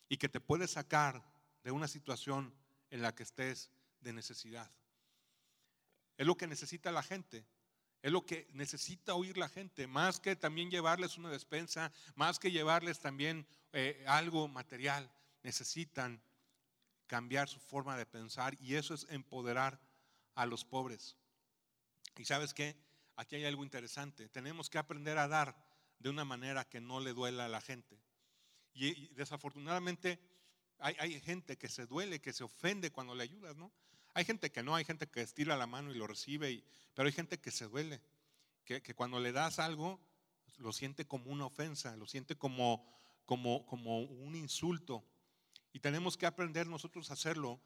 [0.08, 1.23] y que te puede sacar
[1.63, 2.54] de una situación
[2.89, 4.71] en la que estés de necesidad.
[6.22, 7.44] Es lo que necesita la gente.
[8.04, 12.52] Es lo que necesita oír la gente, más que también llevarles una despensa, más que
[12.52, 15.12] llevarles también eh, algo material.
[15.42, 16.22] Necesitan
[17.08, 19.82] cambiar su forma de pensar y eso es empoderar
[20.36, 21.18] a los pobres.
[22.16, 22.76] Y sabes qué,
[23.16, 24.30] aquí hay algo interesante.
[24.30, 25.56] Tenemos que aprender a dar
[25.98, 28.00] de una manera que no le duela a la gente.
[28.76, 30.20] Y, desafortunadamente
[30.78, 33.72] hay, hay gente que se duele, que se ofende cuando le ayudas, ¿no?
[34.13, 37.13] Hay gente que no, hay gente que estira la mano y lo recibe, pero hay
[37.13, 38.02] gente que se duele,
[38.65, 40.00] que, cuando le das algo
[40.58, 42.86] lo siente como una ofensa, lo siente como,
[43.26, 45.04] como, como un insulto.
[45.74, 47.60] Y tenemos que aprender nosotros a hacerlo,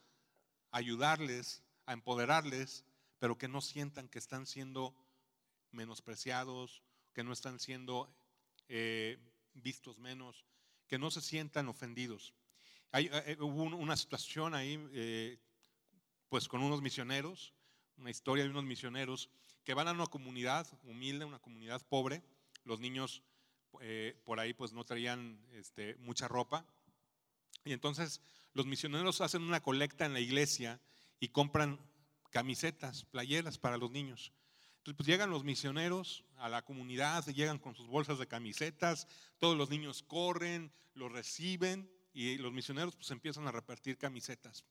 [0.72, 2.86] ayudarles, a empoderarles,
[3.20, 4.96] pero que no sientan que están siendo
[5.72, 8.14] menospreciados, que no están siendo
[8.68, 9.18] eh,
[9.54, 10.46] vistos menos,
[10.88, 12.34] que no se sientan ofendidos.
[12.92, 14.78] Hay, eh, eh, hubo una situación ahí
[16.36, 17.54] pues con unos misioneros,
[17.96, 19.30] una historia de unos misioneros
[19.64, 22.22] que van a una comunidad humilde, una comunidad pobre.
[22.66, 23.24] Los niños
[23.80, 26.66] eh, por ahí pues no traían este, mucha ropa.
[27.64, 28.20] Y entonces
[28.52, 30.82] los misioneros hacen una colecta en la iglesia
[31.22, 31.80] y compran
[32.32, 34.34] camisetas, playeras para los niños.
[34.80, 39.56] Entonces pues llegan los misioneros a la comunidad, llegan con sus bolsas de camisetas, todos
[39.56, 44.66] los niños corren, los reciben y los misioneros pues empiezan a repartir camisetas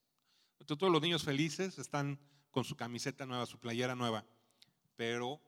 [0.66, 2.18] todos los niños felices están
[2.50, 4.24] con su camiseta nueva, su playera nueva.
[4.96, 5.40] Pero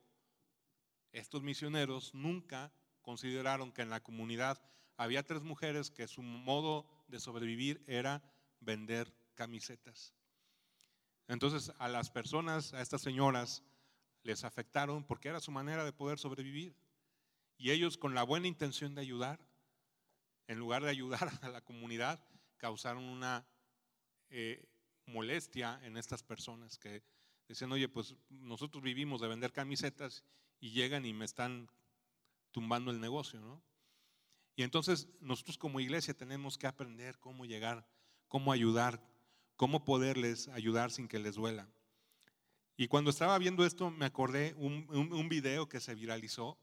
[1.13, 4.61] estos misioneros nunca consideraron que en la comunidad
[4.97, 8.23] había tres mujeres que su modo de sobrevivir era
[8.61, 10.13] vender camisetas.
[11.29, 13.63] Entonces a las personas, a estas señoras,
[14.23, 16.77] les afectaron porque era su manera de poder sobrevivir.
[17.57, 19.41] Y ellos con la buena intención de ayudar,
[20.49, 22.21] en lugar de ayudar a la comunidad,
[22.57, 23.47] causaron una
[24.31, 24.67] eh,
[25.07, 27.03] molestia en estas personas que
[27.49, 30.25] decían, oye, pues nosotros vivimos de vender camisetas
[30.61, 31.71] y llegan y me están
[32.53, 33.63] tumbando el negocio, ¿no?
[34.57, 37.87] Y entonces nosotros como iglesia tenemos que aprender cómo llegar,
[38.29, 39.07] cómo ayudar,
[39.57, 41.69] cómo poderles ayudar sin que les duela.
[42.79, 46.59] Y cuando estaba viendo esto me acordé un, un, video que se viralizó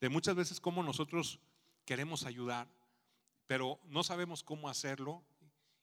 [0.00, 1.40] de muchas veces cómo nosotros
[1.84, 2.68] queremos ayudar,
[3.46, 5.22] pero no sabemos cómo hacerlo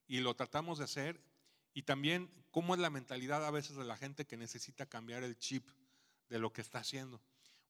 [0.08, 1.20] y lo tratamos de hacer.
[1.76, 5.38] Y también cómo es la mentalidad a veces de la gente que necesita cambiar el
[5.38, 5.70] chip
[6.30, 7.22] de lo que está haciendo.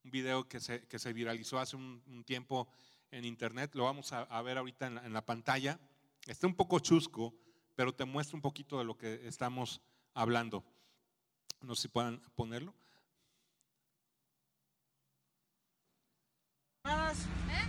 [0.05, 2.69] Un video que se, que se viralizó hace un, tiempo
[3.11, 5.77] en internet, lo vamos a, ver ahorita en la, en la pantalla.
[6.25, 7.33] Está un poco chusco,
[7.75, 9.81] pero te muestra un poquito de lo que estamos
[10.13, 10.63] hablando.
[11.61, 12.73] No sé si puedan ponerlo.
[16.85, 17.65] ¿Eh?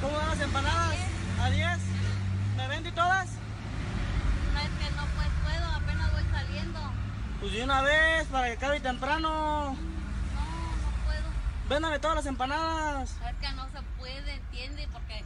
[0.00, 0.96] ¿Cómo van las empanadas?
[1.40, 1.78] ¿A 10?
[2.56, 3.30] ¿Me vendí todas?
[4.52, 6.80] No es que no pues puedo, apenas voy saliendo.
[7.42, 9.70] Pues de una vez, para que acabe temprano.
[9.70, 11.24] No, no puedo.
[11.68, 13.16] Véndame todas las empanadas.
[13.28, 15.24] Es que no se puede, entiende, porque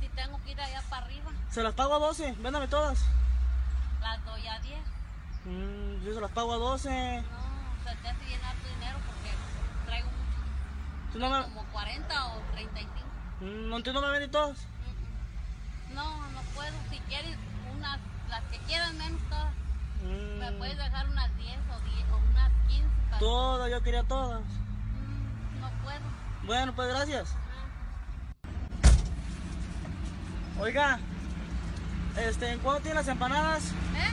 [0.00, 1.30] si tengo que ir allá para arriba.
[1.52, 2.98] Se las pago a 12, véndame todas.
[4.00, 4.80] Las doy a 10.
[5.44, 6.88] Mm, yo se las pago a 12.
[6.90, 9.30] No, se te hace llenar tu dinero porque
[9.86, 11.18] traigo mucho.
[11.20, 11.44] No me...
[11.44, 12.92] Como 40 o 35.
[13.38, 14.58] Mm, no entiendo, ¿me vendí todas?
[15.94, 16.74] No, no puedo.
[16.90, 17.36] Si quieres,
[17.72, 19.59] unas, las que quieran menos todas.
[20.02, 20.38] Mm.
[20.38, 22.88] Me puedes dejar unas 10 o, 10, o unas 15.
[23.06, 24.42] para- Todas, yo quería todas.
[24.42, 26.00] Mm, no puedo.
[26.44, 27.34] Bueno, pues gracias.
[27.34, 27.66] Ah.
[30.60, 31.00] Oiga,
[32.16, 33.70] este, ¿cuándo tienen las empanadas?
[33.72, 34.10] ¿Eh?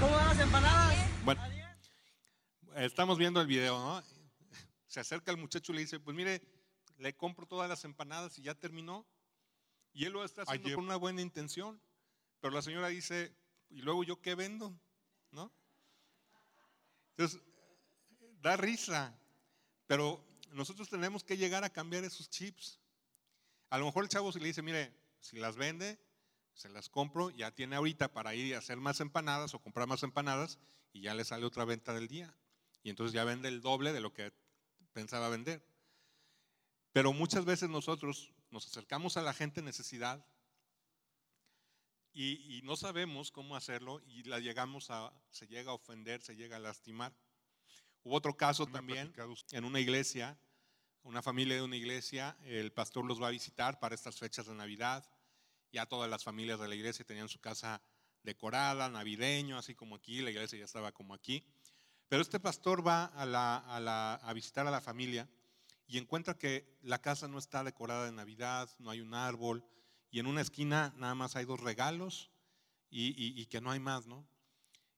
[0.00, 0.96] ¿Cómo van las empanadas?
[1.24, 1.66] Bueno, ¿A 10?
[2.76, 4.02] estamos viendo el video, ¿no?
[4.86, 6.42] Se acerca el muchacho y le dice, pues mire,
[6.98, 9.06] le compro todas las empanadas y ya terminó.
[9.92, 11.80] Y él lo está haciendo Ayer- con una buena intención.
[12.40, 13.32] Pero la señora dice,
[13.70, 14.78] ¿y luego yo qué vendo?
[15.30, 15.52] ¿No?
[17.16, 17.40] Entonces,
[18.42, 19.16] da risa.
[19.86, 22.78] Pero nosotros tenemos que llegar a cambiar esos chips.
[23.70, 25.98] A lo mejor el chavo si le dice, mire, si las vende,
[26.54, 30.02] se las compro, ya tiene ahorita para ir a hacer más empanadas o comprar más
[30.02, 30.58] empanadas
[30.92, 32.34] y ya le sale otra venta del día.
[32.82, 34.32] Y entonces ya vende el doble de lo que
[34.92, 35.64] pensaba vender.
[36.92, 40.24] Pero muchas veces nosotros nos acercamos a la gente en necesidad
[42.12, 46.34] y, y no sabemos cómo hacerlo y la llegamos a, se llega a ofender, se
[46.36, 47.14] llega a lastimar.
[48.02, 49.12] Hubo otro caso también
[49.52, 50.38] en una iglesia,
[51.02, 54.54] una familia de una iglesia, el pastor los va a visitar para estas fechas de
[54.54, 55.04] Navidad.
[55.72, 57.80] Ya todas las familias de la iglesia tenían su casa
[58.22, 61.44] decorada, navideño, así como aquí, la iglesia ya estaba como aquí.
[62.08, 65.28] Pero este pastor va a, la- a la- a visitar a la familia
[65.86, 69.64] y encuentra que la casa no está decorada de Navidad, no hay un árbol
[70.10, 72.30] y en una esquina nada más hay dos regalos
[72.90, 74.26] y, y- que no hay más, ¿no?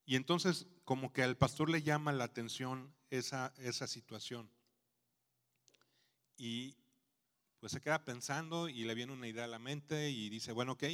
[0.06, 4.50] Y entonces como que al pastor le llama la atención esa, esa situación.
[6.36, 6.76] Y
[7.60, 10.72] pues se queda pensando y le viene una idea a la mente y dice, bueno,
[10.72, 10.84] ok,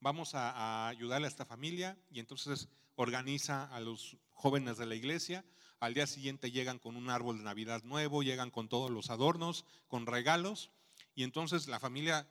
[0.00, 4.94] vamos a, a ayudarle a esta familia y entonces organiza a los jóvenes de la
[4.96, 5.44] iglesia.
[5.80, 9.64] Al día siguiente llegan con un árbol de Navidad nuevo, llegan con todos los adornos,
[9.88, 10.70] con regalos
[11.14, 12.28] y entonces la familia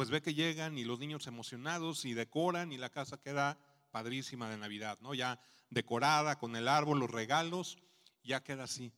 [0.00, 3.58] pues ve que llegan y los niños emocionados y decoran y la casa queda
[3.90, 5.12] padrísima de Navidad, ¿no?
[5.12, 7.76] Ya decorada con el árbol, los regalos,
[8.24, 8.94] ya queda así.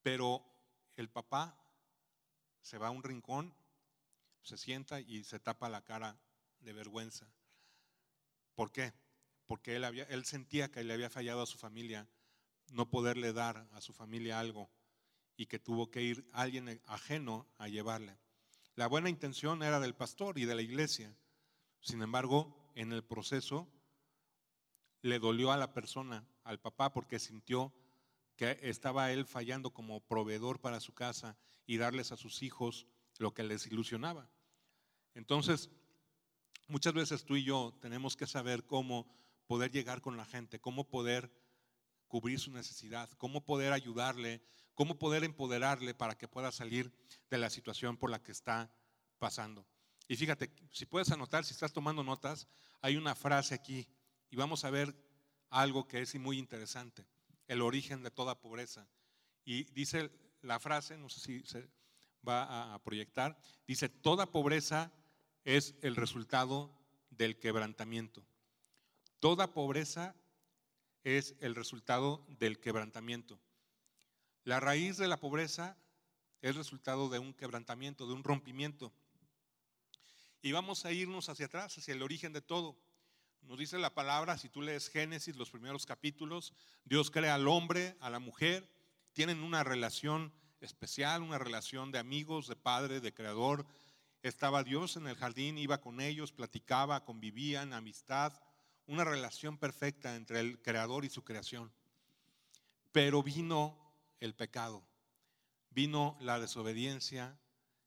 [0.00, 0.44] Pero
[0.94, 1.60] el papá
[2.62, 3.52] se va a un rincón,
[4.40, 6.16] se sienta y se tapa la cara
[6.60, 7.28] de vergüenza.
[8.54, 8.94] ¿Por qué?
[9.46, 12.08] Porque él, había, él sentía que le había fallado a su familia
[12.68, 14.70] no poderle dar a su familia algo
[15.36, 18.16] y que tuvo que ir alguien ajeno a llevarle.
[18.78, 21.12] La buena intención era del pastor y de la iglesia.
[21.80, 23.66] Sin embargo, en el proceso
[25.02, 27.74] le dolió a la persona, al papá, porque sintió
[28.36, 31.36] que estaba él fallando como proveedor para su casa
[31.66, 32.86] y darles a sus hijos
[33.16, 34.30] lo que les ilusionaba.
[35.14, 35.70] Entonces,
[36.68, 39.12] muchas veces tú y yo tenemos que saber cómo
[39.48, 41.32] poder llegar con la gente, cómo poder
[42.06, 44.40] cubrir su necesidad, cómo poder ayudarle,
[44.78, 46.92] cómo poder empoderarle para que pueda salir
[47.28, 48.72] de la situación por la que está
[49.18, 49.66] pasando.
[50.06, 52.46] Y fíjate, si puedes anotar, si estás tomando notas,
[52.80, 53.88] hay una frase aquí
[54.30, 54.94] y vamos a ver
[55.50, 57.04] algo que es muy interesante,
[57.48, 58.86] el origen de toda pobreza.
[59.44, 60.12] Y dice
[60.42, 61.68] la frase, no sé si se
[62.26, 63.36] va a proyectar,
[63.66, 64.92] dice, toda pobreza
[65.42, 66.72] es el resultado
[67.10, 68.24] del quebrantamiento.
[69.18, 70.14] Toda pobreza
[71.02, 73.40] es el resultado del quebrantamiento.
[74.48, 75.76] La raíz de la pobreza
[76.40, 78.90] es resultado de un quebrantamiento, de un rompimiento.
[80.40, 82.74] Y vamos a irnos hacia atrás, hacia el origen de todo.
[83.42, 86.54] Nos dice la palabra, si tú lees Génesis, los primeros capítulos,
[86.86, 88.66] Dios crea al hombre, a la mujer,
[89.12, 90.32] tienen una relación
[90.62, 93.66] especial, una relación de amigos, de padre, de creador.
[94.22, 98.32] Estaba Dios en el jardín, iba con ellos, platicaba, convivían, amistad,
[98.86, 101.70] una relación perfecta entre el creador y su creación.
[102.92, 103.87] Pero vino
[104.20, 104.86] el pecado,
[105.70, 107.38] vino la desobediencia,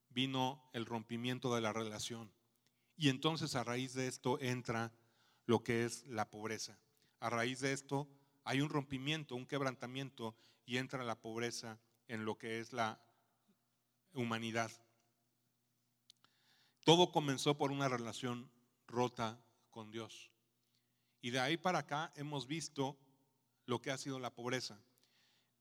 [0.10, 2.32] vino el rompimiento de la relación.
[2.96, 4.94] Y entonces a raíz de esto entra
[5.46, 6.80] lo que es la pobreza.
[7.20, 8.08] A raíz de esto
[8.44, 13.02] hay un rompimiento, un quebrantamiento y entra la pobreza en lo que es la
[14.14, 14.72] humanidad.
[16.84, 18.50] Todo comenzó por una relación
[18.88, 19.40] rota
[19.70, 20.32] con Dios.
[21.22, 22.98] Y de ahí para acá hemos visto
[23.66, 24.82] lo que ha sido la pobreza.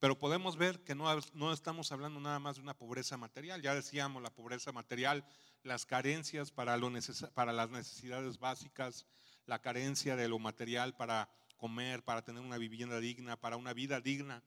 [0.01, 3.61] Pero podemos ver que no, no, estamos hablando nada más de una pobreza material.
[3.61, 5.27] Ya decíamos, la pobreza material,
[5.63, 6.91] las carencias para, lo
[7.35, 9.07] para las necesidades básicas,
[9.45, 14.01] la carencia de lo material para comer, para tener una vivienda digna, para una vida
[14.01, 14.43] digna.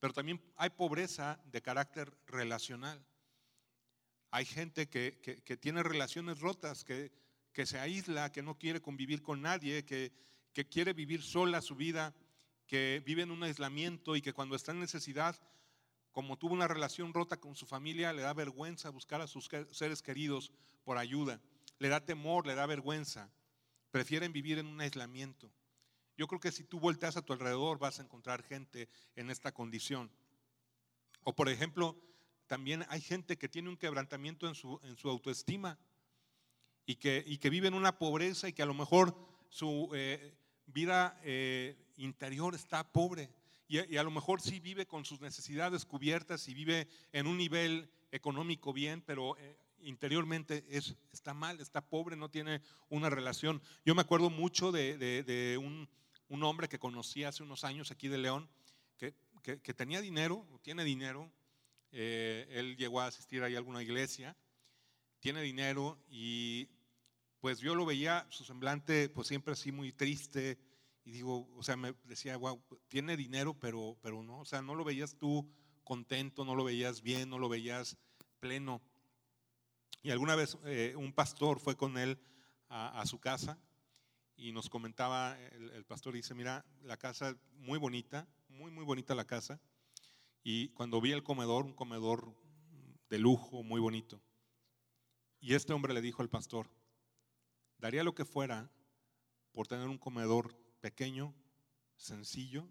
[0.00, 3.04] Pero también hay pobreza de carácter relacional.
[4.30, 7.12] Hay gente que, que, tiene relaciones rotas, que,
[7.52, 10.12] que, se aísla, que no quiere convivir con nadie, que,
[10.70, 12.14] quiere vivir sola su vida
[12.66, 15.40] que vive en un aislamiento y que cuando está en necesidad,
[16.12, 20.02] como tuvo una relación rota con su familia, le da vergüenza buscar a sus seres
[20.02, 20.52] queridos
[20.84, 21.40] por ayuda.
[21.78, 23.30] Le da temor, le da vergüenza.
[23.90, 25.50] Prefieren vivir en un aislamiento.
[26.16, 29.52] Yo creo que si tú volteas a tu alrededor vas a encontrar gente en esta
[29.52, 30.10] condición.
[31.24, 31.96] O por ejemplo,
[32.46, 35.78] también hay gente que tiene un quebrantamiento en su, en su autoestima
[36.86, 39.16] y que, y que vive en una pobreza y que a lo mejor
[39.48, 40.34] su eh,
[40.66, 43.30] vida eh, interior está pobre
[43.68, 47.90] y, a lo mejor sí vive con sus necesidades cubiertas y vive en un nivel
[48.12, 53.62] económico bien, pero eh, interiormente es, está mal, está pobre, no tiene una relación.
[53.84, 55.88] Yo me acuerdo mucho de, un,
[56.42, 58.48] hombre que conocí hace unos años aquí de León,
[59.42, 61.30] que, tenía dinero, tiene dinero,
[61.92, 64.36] eh, él llegó a asistir ahí a alguna iglesia,
[65.20, 66.68] tiene dinero y
[67.44, 70.58] pues yo lo veía, su semblante pues siempre así muy triste,
[71.04, 74.74] y digo, o sea, me decía, wow, tiene dinero, pero, pero no, o sea, no
[74.74, 75.46] lo veías tú
[75.82, 77.98] contento, no lo veías bien, no lo veías
[78.40, 78.80] pleno.
[80.02, 82.18] Y alguna vez eh, un pastor fue con él
[82.70, 83.58] a, su casa
[84.36, 89.14] y nos comentaba, el, el, pastor dice, mira, la casa muy bonita, muy, muy bonita
[89.14, 89.60] la casa.
[90.42, 92.34] Y cuando vi el comedor, un comedor
[93.10, 94.22] de lujo, muy bonito.
[95.40, 96.70] Y este hombre le dijo al pastor,
[97.84, 98.70] daría lo que fuera
[99.52, 101.34] por tener un comedor pequeño,
[101.96, 102.66] sencillo,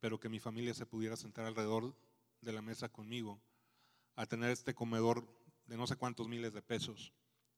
[0.00, 1.96] pero que mi familia se pudiera sentar alrededor
[2.40, 3.40] de la mesa conmigo,
[4.16, 5.24] a tener este comedor
[5.66, 7.12] de no sé cuántos miles de pesos,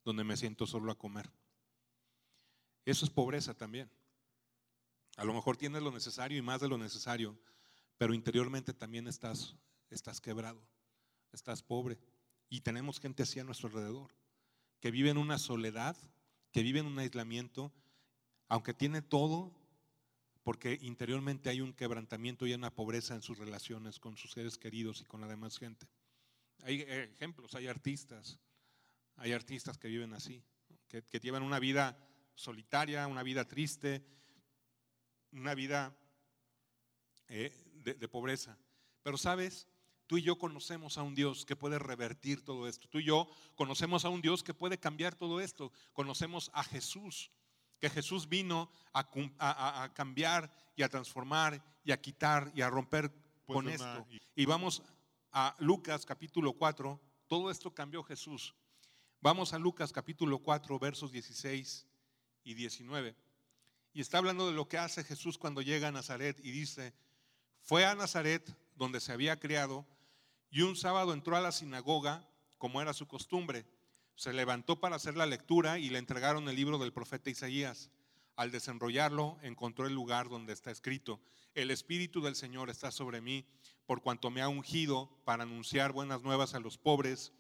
[0.05, 1.33] donde me siento solo a comer.
[2.85, 3.91] Eso es pobreza también.
[5.17, 7.41] A lo mejor tienes lo necesario y más de lo necesario,
[7.97, 9.57] pero interiormente también estás,
[9.88, 10.62] estás quebrado,
[11.33, 11.99] estás pobre.
[12.51, 14.14] Y tenemos gente así a nuestro alrededor,
[14.79, 15.97] que vive en una soledad,
[16.59, 17.73] que vive en un aislamiento
[18.49, 19.55] aunque tiene todo,
[20.42, 25.01] porque interiormente hay un quebrantamiento y una pobreza en sus relaciones con sus seres queridos
[25.01, 25.87] y con la demás gente.
[26.64, 28.40] Hay ejemplos, hay artistas,
[29.14, 30.42] hay artistas que viven así,
[30.88, 31.97] que, llevan una vida
[32.35, 34.05] solitaria, una vida triste,
[35.31, 35.97] una vida
[37.29, 37.53] eh,
[37.85, 38.59] de pobreza.
[39.05, 39.68] Pero sabes,
[40.09, 42.88] tú y yo conocemos a un Dios que puede revertir todo esto.
[42.88, 45.71] Tú y yo conocemos a un Dios que puede cambiar todo esto.
[45.92, 47.31] Conocemos a Jesús
[47.79, 53.12] que Jesús vino a, cambiar y a transformar y a quitar y a romper
[53.47, 54.07] pues con esto.
[54.35, 54.83] Y vamos
[55.31, 58.55] a Lucas capítulo 4, todo esto cambió Jesús.
[59.21, 61.87] Vamos a Lucas capítulo 4, versos 16
[62.45, 63.14] y 19.
[63.93, 66.95] Y está hablando de lo que hace Jesús cuando llega a Nazaret y dice,
[67.61, 69.87] fue a Nazaret donde se había criado
[70.51, 72.28] y un sábado entró a la sinagoga
[72.59, 73.66] como era su costumbre
[74.18, 77.88] se levantó para hacer la lectura y le entregaron el libro del profeta Isaías.
[78.34, 81.20] Al desenrollarlo, encontró el lugar donde está escrito,
[81.55, 83.46] el Espíritu del Señor está sobre mí,
[83.86, 87.32] por cuanto me ha ungido para anunciar buenas nuevas a los pobres,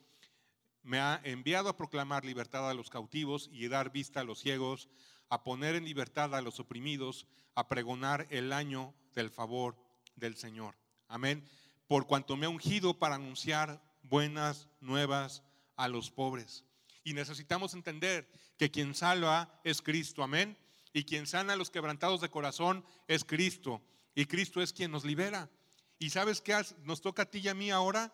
[0.84, 4.88] me ha enviado a proclamar libertad a los cautivos y dar vista a los ciegos,
[5.30, 9.76] a poner en libertad a los oprimidos, a pregonar el año del favor
[10.14, 10.76] del Señor.
[11.08, 11.44] Amén.
[11.88, 15.42] Por cuanto me ha ungido para anunciar buenas nuevas
[15.76, 16.64] a los pobres.
[17.02, 20.56] Y necesitamos entender que quien salva es Cristo, amén.
[20.92, 23.82] Y quien sana a los quebrantados de corazón es Cristo.
[24.14, 25.50] Y Cristo es quien nos libera.
[25.98, 28.12] ¿Y sabes qué nos toca a ti y a mí ahora?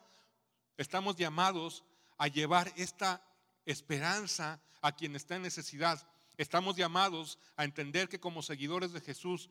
[0.76, 1.84] Estamos llamados
[2.16, 3.22] a llevar esta
[3.66, 6.06] esperanza a quien está en necesidad.
[6.36, 9.50] Estamos llamados a entender que como seguidores de Jesús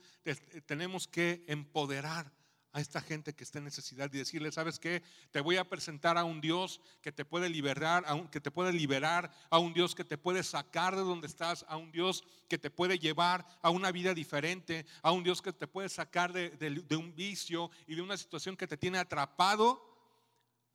[0.66, 2.32] tenemos que empoderar
[2.74, 5.04] a esta gente que está en necesidad y decirle, ¿sabes qué?
[5.32, 8.50] Te voy a presentar a un Dios que te puede liberar, a un, que te
[8.50, 12.24] puede liberar, a un Dios que te puede sacar de donde estás, a un Dios
[12.50, 16.34] que te puede llevar a una vida diferente, a un Dios que te puede sacar
[16.34, 19.80] de, de un vicio y de una situación que te tiene atrapado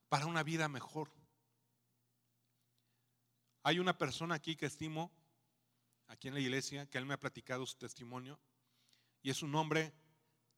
[0.09, 1.11] para una vida mejor.
[3.65, 5.11] Hay una persona aquí que estimo,
[6.07, 8.39] aquí en la iglesia, que él me ha platicado su testimonio,
[9.21, 9.93] y es un hombre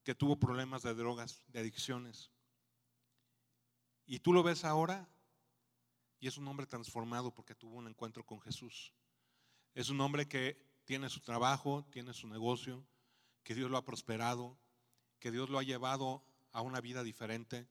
[0.03, 2.30] que tuvo problemas de drogas, de adicciones.
[4.07, 5.09] Y tú lo ves ahora
[6.18, 8.92] y es un hombre transformado porque tuvo un encuentro con Jesús.
[9.74, 12.84] Es un hombre que tiene su trabajo, tiene su negocio,
[13.42, 14.59] que Dios lo ha prosperado,
[15.18, 17.68] que Dios lo ha llevado a una vida diferente.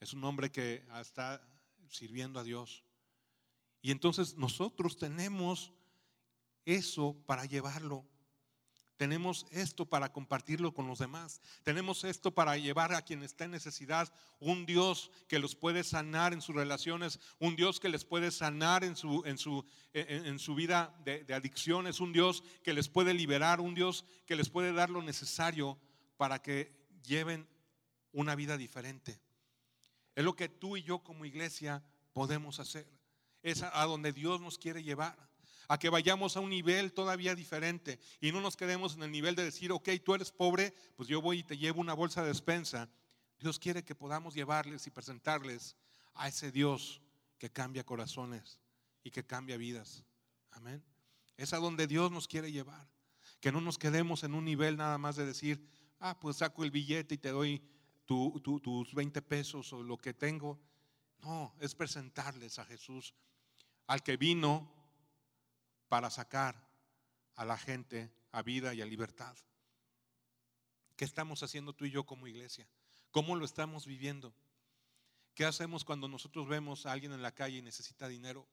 [0.00, 1.46] Es un hombre que está
[1.88, 2.84] sirviendo a Dios.
[3.82, 5.72] Y entonces nosotros tenemos
[6.64, 8.06] eso para llevarlo
[9.02, 11.40] tenemos esto para compartirlo con los demás.
[11.64, 14.14] Tenemos esto para llevar a quien está en necesidad.
[14.38, 17.18] Un Dios que los puede sanar en sus relaciones.
[17.40, 21.34] Un Dios que les puede sanar en su, en su, en, su vida de, de
[21.34, 21.98] adicciones.
[21.98, 23.60] Un Dios que les puede liberar.
[23.60, 25.80] Un Dios que les puede dar lo necesario
[26.16, 26.72] para que
[27.02, 27.48] lleven
[28.12, 29.18] una vida diferente.
[30.14, 31.82] Es lo que tú y yo como iglesia
[32.12, 32.86] podemos hacer.
[33.42, 35.31] Es a donde Dios nos quiere llevar
[35.68, 39.34] a que vayamos a un nivel todavía diferente y no nos quedemos en el nivel
[39.34, 42.28] de decir, ok, tú eres pobre, pues yo voy y te llevo una bolsa de
[42.28, 42.88] despensa.
[43.38, 45.76] Dios quiere que podamos llevarles y presentarles
[46.14, 47.02] a ese Dios
[47.38, 48.60] que cambia corazones
[49.02, 50.04] y que cambia vidas.
[50.52, 50.84] Amén.
[51.36, 52.88] Es a donde Dios nos quiere llevar.
[53.40, 55.66] Que no nos quedemos en un nivel nada más de decir,
[55.98, 57.62] ah, pues saco el billete y te doy
[58.04, 60.60] tus 20 pesos o lo que tengo.
[61.22, 63.14] No, es presentarles a Jesús,
[63.86, 64.81] al que vino
[65.92, 66.56] para sacar
[67.34, 69.36] a la gente a vida y a libertad.
[70.96, 72.66] ¿Qué estamos haciendo tú y yo como iglesia?
[73.10, 74.32] ¿Cómo lo estamos viviendo?
[75.34, 78.48] ¿Qué hacemos cuando nosotros vemos a alguien en la calle y necesita dinero?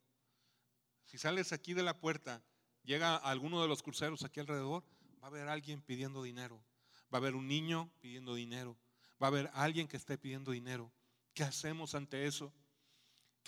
[1.06, 2.44] Si sales aquí de la puerta,
[2.84, 4.84] llega alguno de los cruceros aquí alrededor,
[5.24, 6.62] va a haber alguien pidiendo dinero.
[7.06, 8.78] Va a haber un niño pidiendo dinero.
[9.12, 10.92] Va a haber alguien que esté pidiendo dinero.
[11.34, 12.54] ¿Qué hacemos ante eso?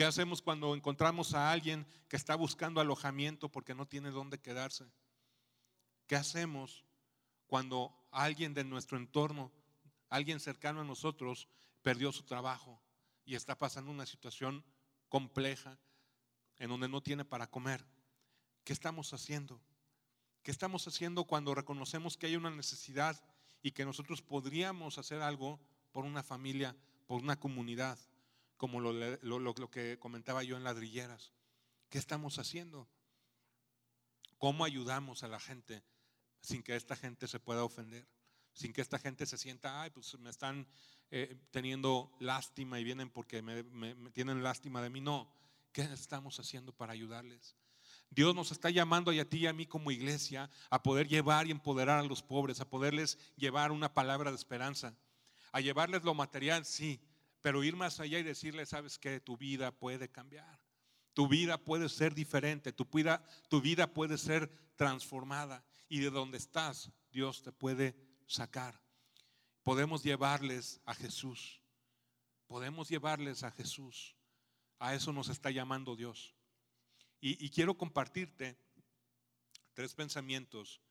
[0.02, 4.92] ¿Qué hacemos cuando encontramos a alguien que está buscando alojamiento porque no tiene dónde quedarse?
[6.08, 6.84] ¿Qué hacemos
[7.46, 9.52] cuando alguien de nuestro entorno,
[10.10, 11.48] alguien cercano a nosotros,
[11.84, 12.82] perdió su trabajo
[13.26, 14.66] y está pasando una situación
[15.08, 15.78] compleja
[16.58, 17.86] en donde no tiene para comer?
[18.64, 19.62] ¿Qué estamos haciendo?
[20.42, 23.24] ¿Qué estamos haciendo cuando reconocemos que hay una necesidad
[23.62, 25.60] y que nosotros podríamos hacer algo
[25.92, 26.76] por una familia,
[27.06, 28.00] por una comunidad?
[28.62, 31.34] Como lo, que comentaba yo en ladrilleras.
[31.90, 32.88] ¿Qué estamos haciendo?
[34.38, 35.84] ¿Cómo ayudamos a la gente
[36.42, 38.08] sin que esta gente se pueda ofender?
[38.54, 40.68] Sin que esta gente se sienta, ay, pues me están
[41.10, 43.64] eh, teniendo lástima y vienen porque me,
[44.12, 45.02] tienen lástima de mí.
[45.02, 45.34] No,
[45.72, 47.56] ¿qué estamos haciendo para ayudarles?
[48.12, 51.52] Dios nos está llamando a ti y a mí como iglesia a poder llevar y
[51.52, 54.96] empoderar a los pobres, a poderles llevar una palabra de esperanza,
[55.52, 57.02] a llevarles lo material, sí,
[57.42, 60.60] pero ir más allá y decirle, sabes que tu vida puede cambiar,
[61.14, 66.38] tu vida puede ser diferente, tu vida, tu vida puede ser transformada y de donde
[66.38, 67.96] estás Dios te puede
[68.28, 68.82] sacar.
[69.64, 71.62] Podemos llevarles a Jesús,
[72.48, 74.16] podemos llevarles a Jesús.
[74.80, 76.34] A eso nos está llamando Dios.
[77.20, 78.58] Y, y quiero compartirte
[79.76, 80.82] tres pensamientos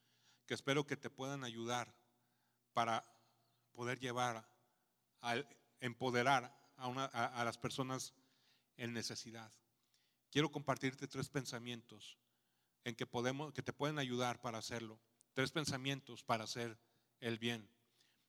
[0.46, 1.92] que espero que te puedan ayudar
[2.72, 3.04] para
[3.72, 4.48] poder llevar
[5.20, 5.44] al
[5.80, 8.14] empoderar a, las personas
[8.76, 9.52] en necesidad.
[10.30, 12.18] Quiero compartirte tres pensamientos
[12.84, 14.98] en que, podemos, que te pueden ayudar para hacerlo.
[15.34, 16.78] Tres pensamientos para hacer
[17.20, 17.68] el bien.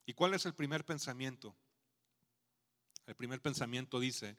[0.04, 1.54] ¿Y cuál es el primer pensamiento?
[3.06, 4.36] El primer pensamiento dice,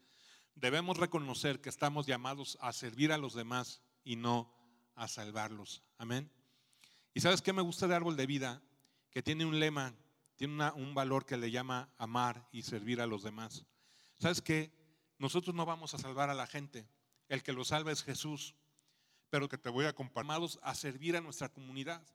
[0.56, 4.54] debemos reconocer que estamos llamados a servir a los demás y no
[4.96, 5.84] a salvarlos.
[5.98, 6.30] Amén.
[7.14, 8.62] ¿Y sabes qué me gusta de Árbol de Vida?
[9.12, 9.96] Que tiene un lema
[10.36, 13.66] tiene un valor que le llama amar y servir a los demás.
[14.20, 14.72] ¿Sabes qué?
[15.18, 16.88] Nosotros no vamos a salvar a la gente.
[17.30, 18.56] El que lo salva es Jesús.
[19.30, 22.06] Pero que te voy a compartir a servir a nuestra comunidad.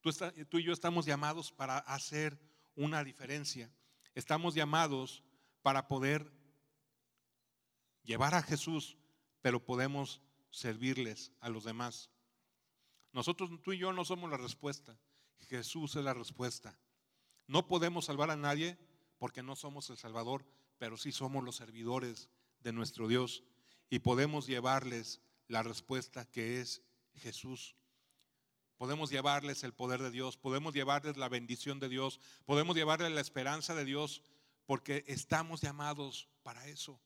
[0.00, 2.38] Tú y yo estamos llamados para hacer
[2.76, 3.70] una diferencia.
[4.14, 5.24] Estamos llamados
[5.62, 6.30] para poder
[8.02, 8.98] llevar a Jesús,
[9.40, 12.10] pero podemos servirles a los demás.
[13.12, 14.98] Nosotros, tú y yo no somos la respuesta.
[15.48, 16.78] Jesús es la respuesta.
[17.46, 18.78] No podemos salvar a nadie
[19.18, 20.44] porque no somos el Salvador,
[20.78, 22.28] pero sí somos los servidores
[22.60, 23.44] de nuestro Dios
[23.90, 26.82] y podemos llevarles la respuesta que es
[27.14, 27.76] Jesús.
[28.76, 33.20] Podemos llevarles el poder de Dios, podemos llevarles la bendición de Dios, podemos llevarles la
[33.20, 34.22] esperanza de Dios,
[34.66, 37.00] porque estamos llamados para eso,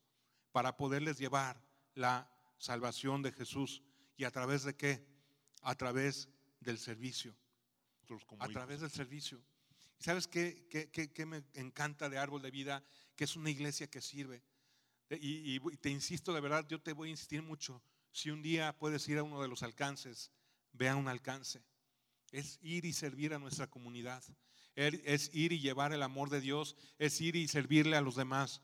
[0.53, 1.63] para poderles llevar
[1.95, 3.83] la salvación de Jesús.
[4.17, 5.07] ¿Y a través de qué?
[5.63, 6.29] A través
[6.61, 7.37] del servicio.
[8.39, 9.41] A través del servicio.
[9.99, 12.85] ¿Sabes qué, me encanta de Árbol de Vida?
[13.17, 14.43] Que es una iglesia que sirve.
[15.11, 17.83] Y, te insisto, de verdad, yo te voy a insistir mucho.
[18.13, 20.31] Si un día puedes ir a uno de los alcances,
[20.73, 21.63] vea un alcance.
[22.31, 24.23] Es ir y servir a nuestra comunidad.
[24.77, 26.77] Es ir y llevar el amor de Dios.
[26.99, 28.63] Es ir y servirle a los demás.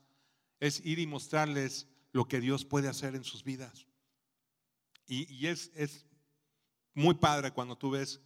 [0.59, 3.87] Es ir y mostrarles lo que Dios puede hacer en sus vidas.
[5.07, 6.05] Y, es, es,
[6.93, 8.21] muy padre cuando tú ves,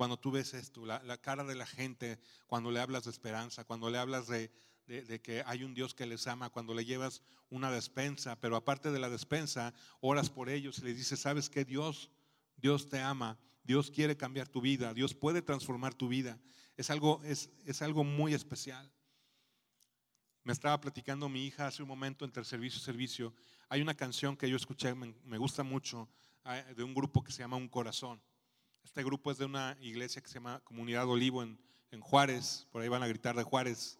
[0.00, 3.90] cuando tú ves esto, la, cara de la gente, cuando le hablas de esperanza, cuando
[3.90, 4.50] le hablas de,
[5.22, 7.20] que hay un Dios que les ama, cuando le llevas
[7.50, 11.66] una despensa, pero aparte de la despensa, oras por ellos y les dices, ¿sabes qué?
[11.66, 12.10] Dios,
[12.56, 16.40] Dios te ama, Dios quiere cambiar tu vida, Dios puede transformar tu vida.
[16.78, 18.90] Es algo, es, es algo muy especial.
[20.44, 23.34] Me estaba platicando mi hija hace un momento entre servicio y servicio.
[23.68, 26.08] Hay una canción que yo escuché, me, me gusta mucho,
[26.44, 28.18] ah, de un grupo que se llama Un Corazón.
[28.84, 31.58] Este grupo es de una iglesia que se llama Comunidad Olivo en,
[31.90, 33.98] en Juárez, por ahí van a gritar de Juárez.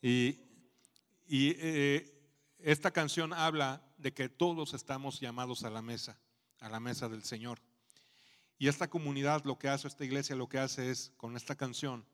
[0.00, 0.38] Y,
[1.30, 2.14] eh,
[2.58, 6.18] esta canción habla de que todos estamos llamados a la mesa,
[6.60, 7.60] a la mesa del Señor.
[8.58, 12.04] Y esta comunidad lo que hace, esta iglesia lo que hace es, con esta canción,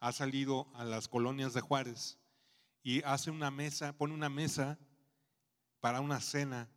[0.00, 2.18] ha salido a las colonias de Juárez
[2.82, 4.78] y hace una mesa, pone una mesa
[5.80, 6.70] para una cena,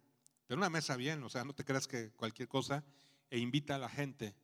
[0.48, 2.84] pero una mesa bien, o sea, no te creas que cualquier cosa,
[3.30, 4.36] e invita a la gente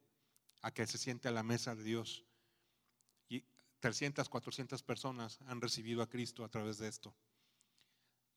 [0.62, 2.26] a que se siente a la mesa de Dios.
[3.80, 7.16] 300, 400 personas han recibido a Cristo a través de esto.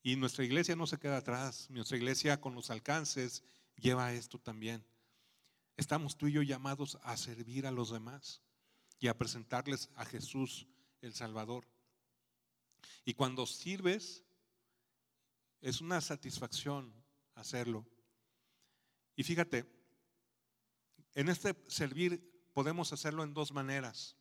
[0.02, 3.42] Y nuestra iglesia no se queda atrás, nuestra iglesia con los alcances
[3.76, 4.84] lleva esto también.
[5.76, 8.40] Estamos tú y yo llamados a servir a los demás
[9.00, 10.66] y a presentarles a Jesús
[11.02, 11.66] el Salvador.
[13.04, 14.24] Y cuando sirves,
[15.60, 16.92] es una satisfacción
[17.34, 17.86] hacerlo.
[19.16, 19.66] Y fíjate,
[21.14, 24.16] en este servir podemos hacerlo en dos maneras.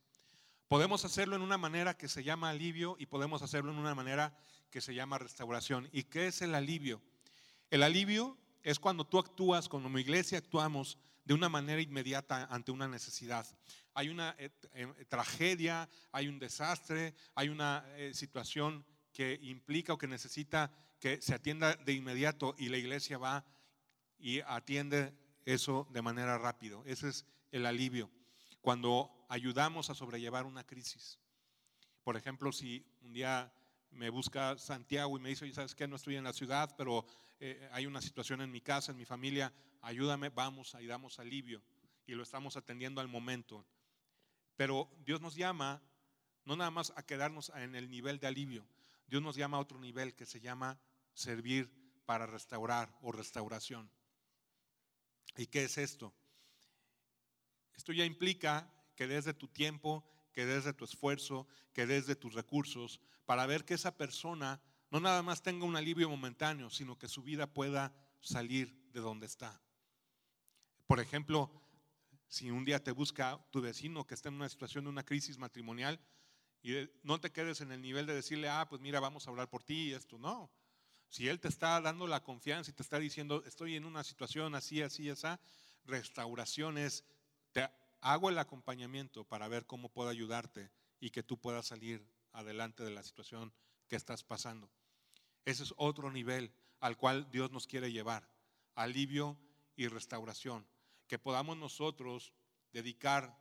[0.67, 4.37] Podemos hacerlo en una manera que se llama alivio y podemos hacerlo en una manera
[4.69, 5.87] que se llama restauración.
[5.91, 7.01] ¿Y qué es el alivio?
[7.69, 12.71] El alivio es cuando tú actúas, cuando mi iglesia actuamos de una manera inmediata ante
[12.71, 13.45] una necesidad.
[13.93, 19.97] Hay una eh, eh, tragedia, hay un desastre, hay una eh, situación que implica o
[19.97, 23.45] que necesita que se atienda de inmediato y la iglesia va
[24.17, 25.13] y atiende
[25.45, 26.77] eso de manera rápida.
[26.85, 28.09] Ese es el alivio.
[28.61, 31.19] Cuando ayudamos a sobrellevar una crisis.
[32.03, 33.53] Por ejemplo, si un día
[33.91, 35.87] me busca Santiago y me dice, oye, ¿sabes qué?
[35.87, 37.05] No estoy en la ciudad, pero
[37.39, 41.61] eh, hay una situación en mi casa, en mi familia, ayúdame, vamos, ahí damos alivio.
[42.05, 43.65] Y lo estamos atendiendo al momento.
[44.55, 45.81] Pero Dios nos llama
[46.45, 48.67] no nada más a quedarnos en el nivel de alivio,
[49.07, 50.79] Dios nos llama a otro nivel que se llama
[51.13, 51.71] servir
[52.05, 53.89] para restaurar o restauración.
[55.37, 56.13] ¿Y qué es esto?
[57.75, 63.01] Esto ya implica que desde tu tiempo, que desde tu esfuerzo, que desde tus recursos,
[63.25, 64.61] para ver que esa persona
[64.91, 69.25] no nada más tenga un alivio momentáneo, sino que su vida pueda salir de donde
[69.25, 69.59] está.
[70.85, 71.51] Por ejemplo,
[72.27, 75.37] si un día te busca tu vecino que está en una situación de una crisis
[75.37, 75.99] matrimonial
[76.61, 79.49] y no te quedes en el nivel de decirle, ah, pues mira, vamos a hablar
[79.49, 80.51] por ti y esto, no.
[81.13, 84.55] Si él te está dando la confianza y te está diciendo, estoy en una situación
[84.55, 85.39] así, así, esa,
[85.85, 87.03] restauraciones,
[87.51, 87.69] te
[88.01, 92.89] hago el acompañamiento para ver cómo puedo ayudarte y que tú puedas salir adelante de
[92.89, 93.53] la situación
[93.87, 94.71] que estás pasando.
[95.45, 98.27] Ese es otro nivel al cual Dios nos quiere llevar,
[98.73, 99.37] alivio
[99.75, 100.65] y restauración.
[101.07, 102.33] Que podamos nosotros
[102.71, 103.37] dedicar,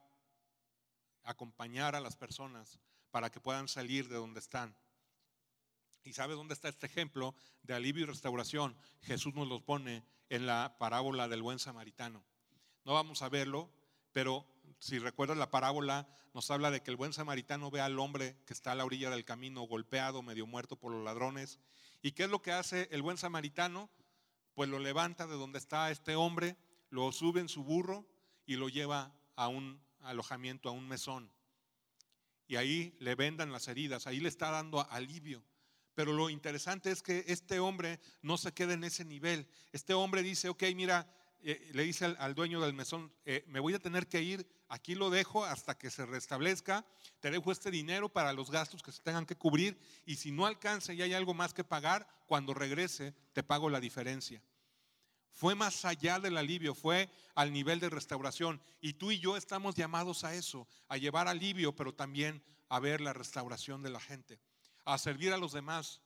[1.23, 2.79] acompañar a las personas
[3.11, 4.77] para que puedan salir de donde están.
[6.05, 8.77] ¿Y sabes dónde está este ejemplo de alivio y restauración?
[9.03, 12.25] Jesús nos lo pone en la parábola del buen samaritano.
[12.85, 13.71] No vamos a verlo,
[14.13, 14.45] pero
[14.79, 18.53] si recuerdas la parábola, nos habla de que el buen samaritano ve al hombre que
[18.53, 21.61] está a la orilla del camino golpeado, medio muerto por los ladrones.
[22.03, 23.91] ¿Y qué es lo que hace el buen samaritano?
[24.55, 26.57] Pues lo levanta de donde está este hombre,
[26.91, 28.07] lo sube en su burro
[28.45, 31.31] y lo lleva a un alojamiento, a un mesón.
[32.49, 35.43] Y ahí le vendan las heridas, ahí le está dando alivio.
[35.95, 39.47] Pero lo interesante es que este hombre no se queda en ese nivel.
[39.73, 41.07] Este hombre dice, ok, mira,
[41.45, 44.95] eh, le dice al, dueño del mesón, eh, me voy a tener que ir, aquí
[44.95, 46.87] lo dejo hasta que se restablezca,
[47.19, 49.77] te dejo este dinero para los gastos que se tengan que cubrir
[50.07, 53.81] y si no alcanza y hay algo más que pagar, cuando regrese te pago la
[53.81, 54.41] diferencia.
[55.33, 58.63] Fue más allá del alivio, fue al nivel de restauración.
[58.81, 63.01] Y tú y yo estamos llamados a eso, a llevar alivio, pero también a ver
[63.01, 64.39] la restauración de la gente,
[64.85, 66.01] a servir a los demás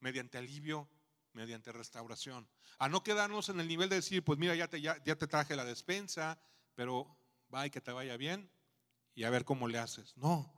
[0.00, 0.88] mediante alivio,
[1.32, 2.48] mediante restauración.
[2.78, 5.56] A no quedarnos en el nivel de decir, pues mira, ya te, ya, te traje
[5.56, 6.38] la despensa,
[6.74, 7.16] pero
[7.52, 8.50] va y que te vaya bien
[9.14, 10.16] y a ver cómo le haces.
[10.16, 10.52] No,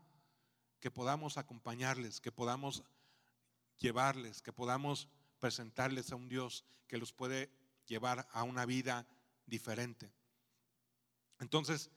[0.81, 2.85] que podamos acompañarles, que podamos
[3.79, 5.09] llevarles, que podamos
[5.39, 7.51] presentarles a un Dios que los puede
[7.87, 9.07] llevar a una vida
[9.47, 10.13] diferente.
[11.41, 11.91] Entonces,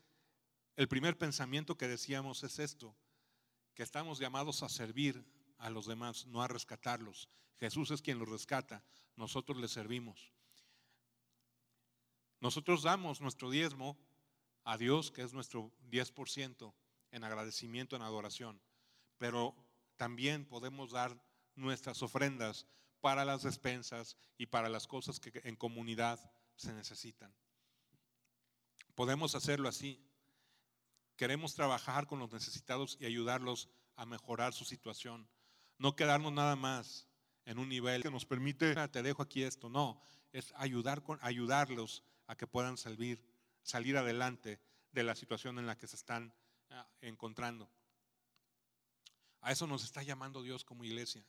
[0.76, 2.96] el primer pensamiento que decíamos es esto,
[3.74, 5.26] que estamos llamados a servir
[5.58, 7.30] a los demás, no a rescatarlos.
[7.60, 8.84] Jesús es quien los rescata,
[9.16, 10.32] nosotros le servimos.
[12.40, 13.98] Nosotros damos nuestro diezmo
[14.64, 16.74] a Dios, que es nuestro 10%
[17.12, 18.62] en agradecimiento, en adoración,
[19.18, 19.56] pero
[19.96, 21.22] también podemos dar
[21.56, 22.66] nuestras ofrendas
[23.02, 26.20] para las despensas y para las cosas que en comunidad
[26.56, 27.34] se necesitan.
[28.96, 30.00] Podemos hacerlo así.
[31.22, 35.30] Queremos trabajar con los necesitados y ayudarlos a mejorar su situación.
[35.78, 37.08] No quedarnos nada más
[37.46, 39.70] en un nivel que nos permite, ah, te dejo aquí esto.
[39.70, 40.02] No,
[40.32, 43.24] es ayudar con, ayudarlos a que puedan salir,
[43.62, 44.60] salir adelante
[44.94, 46.34] de la situación en la que se están
[46.72, 47.70] ah, encontrando.
[49.42, 51.24] A eso nos está llamando Dios como iglesia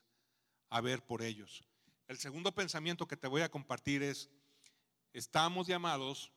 [0.71, 1.69] a ver por ellos.
[2.09, 4.31] El segundo pensamiento que te voy a compartir es,
[5.13, 6.33] estamos llamados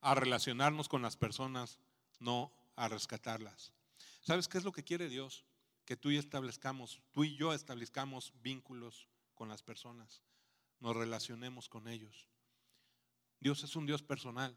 [0.00, 1.78] a relacionarnos con las personas,
[2.24, 3.72] no a rescatarlas.
[4.22, 5.44] ¿Sabes qué es lo que quiere Dios?
[5.84, 10.22] Que tú y establezcamos, tú y yo establezcamos vínculos con las personas,
[10.80, 12.28] nos relacionemos con ellos.
[13.40, 14.56] Dios es un Dios personal.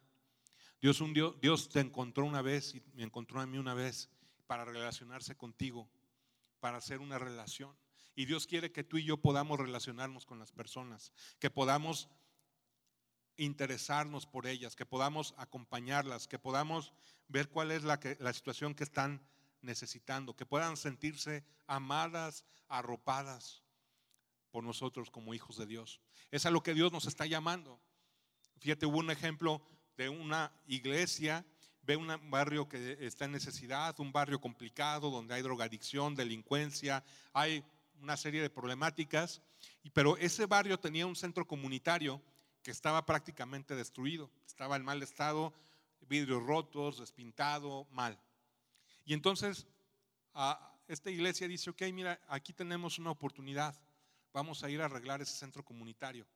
[0.80, 4.09] Dios, un Dios, Dios te encontró una vez y me encontró a mí una vez
[4.45, 5.89] para relacionarse contigo,
[6.59, 7.76] para hacer una relación.
[8.15, 12.09] Y Dios quiere que tú y yo podamos relacionarnos con las personas, que podamos
[13.38, 16.93] interesarnos por ellas, que podamos acompañarlas, que podamos
[17.27, 17.99] ver cuál es la,
[18.33, 19.21] situación que están
[19.61, 23.63] necesitando, que puedan sentirse amadas, arropadas
[24.51, 26.01] por nosotros como hijos de Dios.
[26.31, 27.79] Es a lo que Dios nos está llamando.
[28.59, 29.61] Fíjate, hubo un ejemplo
[29.95, 31.45] de una iglesia,
[31.83, 37.63] ve un barrio que está en necesidad, un barrio complicado donde hay drogadicción, delincuencia, hay
[38.01, 39.41] una serie de problemáticas,
[39.93, 42.21] pero ese barrio tenía un centro comunitario
[42.72, 45.53] estaba prácticamente destruido, estaba en mal estado,
[46.07, 48.20] vidrios rotos, despintado, mal.
[49.05, 49.68] Y entonces
[50.88, 53.76] esta iglesia dice, ok, mira, aquí tenemos una oportunidad,
[54.34, 56.28] vamos a ir a arreglar ese centro comunitario.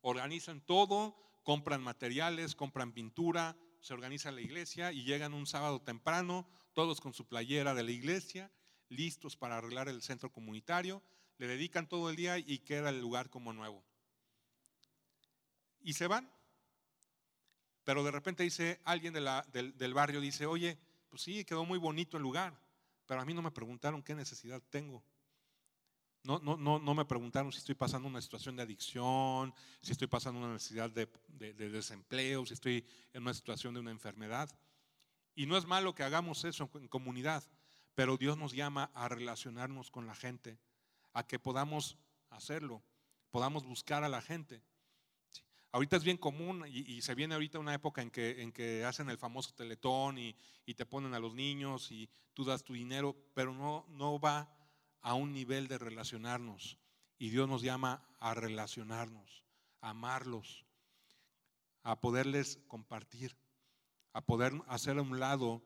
[0.00, 6.48] Organizan todo, compran materiales, compran pintura, se organiza la iglesia y llegan un sábado temprano,
[6.72, 8.50] todos con su playera de la iglesia,
[8.88, 11.02] listos para arreglar el centro comunitario,
[11.38, 13.84] le dedican todo el día y queda el lugar como nuevo.
[15.80, 16.30] Y se van.
[17.86, 20.76] Pero de repente dice alguien del, barrio, dice, oye,
[21.08, 22.52] pues sí, quedó muy bonito el lugar,
[23.06, 25.04] pero a mí no me preguntaron qué necesidad tengo.
[26.24, 30.08] No, no, no, no me preguntaron si estoy pasando una situación de adicción, si estoy
[30.08, 34.50] pasando una necesidad de, de, desempleo, si estoy en una situación de una enfermedad.
[35.36, 37.44] Y no es malo que hagamos eso en comunidad,
[37.94, 40.58] pero Dios nos llama a relacionarnos con la gente,
[41.12, 41.96] a que podamos
[42.30, 42.82] hacerlo,
[43.30, 44.60] podamos buscar a la gente.
[45.76, 49.10] Ahorita es bien común y, se viene ahorita una época en que, en que hacen
[49.10, 50.34] el famoso teletón y,
[50.74, 54.50] te ponen a los niños y tú das tu dinero, pero no, no va
[55.02, 56.78] a un nivel de relacionarnos.
[57.18, 59.44] Y Dios nos llama a relacionarnos,
[59.82, 60.64] a amarlos,
[61.82, 63.36] a poderles compartir,
[64.14, 65.62] a poder hacer a un lado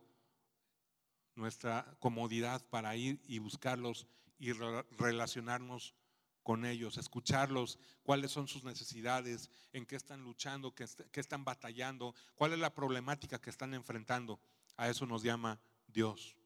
[1.36, 4.08] nuestra comodidad para ir y buscarlos
[4.40, 4.50] y
[4.98, 5.94] relacionarnos
[6.42, 12.52] con ellos, escucharlos, cuáles son sus necesidades, en qué están luchando, qué, están batallando, cuál
[12.52, 14.40] es la problemática que están enfrentando.
[14.76, 16.36] A eso nos llama Dios,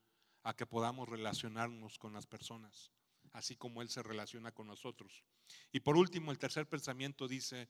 [0.42, 2.90] a que podamos relacionarnos con las personas,
[3.32, 5.24] así como Él se relaciona con nosotros.
[5.72, 7.68] Y por último, el tercer pensamiento dice,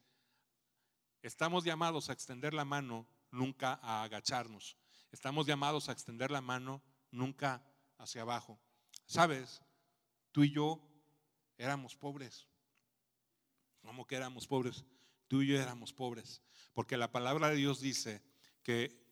[1.21, 4.77] estamos llamados a extender la mano, nunca a agacharnos.
[5.11, 7.63] Estamos llamados a extender la mano nunca
[7.97, 8.59] hacia abajo.
[9.05, 9.61] Sabes,
[10.31, 10.94] tú y yo
[11.57, 12.47] éramos pobres.
[13.81, 14.83] ¿Cómo que éramos pobres?
[15.27, 16.41] Tú y yo éramos pobres.
[16.73, 18.21] Porque la palabra de Dios dice
[18.63, 19.03] que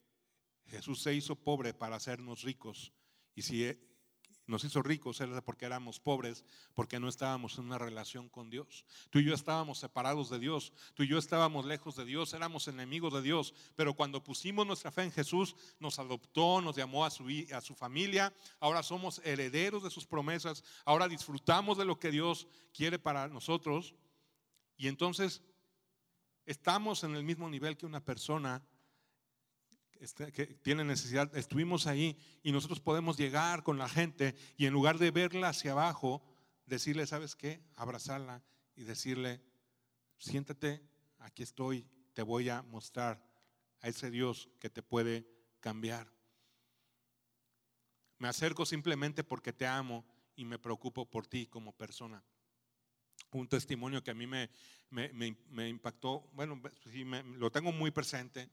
[0.66, 2.94] Jesús se hizo pobre para hacernos ricos.
[3.36, 3.64] Y si
[4.46, 8.86] nos hizo ricos era porque éramos pobres, porque no estábamos en una relación con Dios.
[9.10, 12.68] Tú y yo estábamos separados de Dios, tú y yo estábamos lejos de Dios, éramos
[12.68, 17.10] enemigos de Dios, pero cuando pusimos nuestra fe en Jesús, nos adoptó, nos llamó a
[17.10, 22.12] su, a su familia, ahora somos herederos de sus promesas, ahora disfrutamos de lo que
[22.12, 23.96] Dios quiere para nosotros
[24.78, 25.42] y entonces
[26.46, 28.62] estamos en el mismo nivel que una persona
[30.34, 34.98] que tiene necesidad, estuvimos ahí y nosotros podemos llegar con la gente y en lugar
[34.98, 36.22] de verla hacia abajo,
[36.66, 37.64] decirle, ¿sabes qué?
[37.76, 38.44] Abrazarla
[38.76, 39.42] y decirle,
[40.18, 40.82] siéntate,
[41.20, 43.24] aquí estoy, te voy a mostrar
[43.82, 45.26] a ese Dios que te puede
[45.60, 46.12] cambiar.
[48.18, 52.24] Me acerco simplemente porque te amo y me preocupo por ti como persona.
[53.32, 54.50] Un testimonio que a mí me,
[54.90, 58.50] me, impactó, bueno, sí, lo tengo muy presente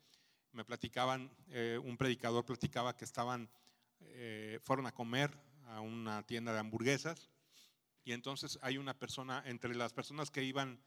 [0.52, 3.48] me platicaban, eh, un predicador platicaba que estaban,
[4.00, 5.36] eh, fueron a comer
[5.66, 7.30] a una tienda de hamburguesas
[8.04, 10.80] y entonces hay una persona, entre las personas que iban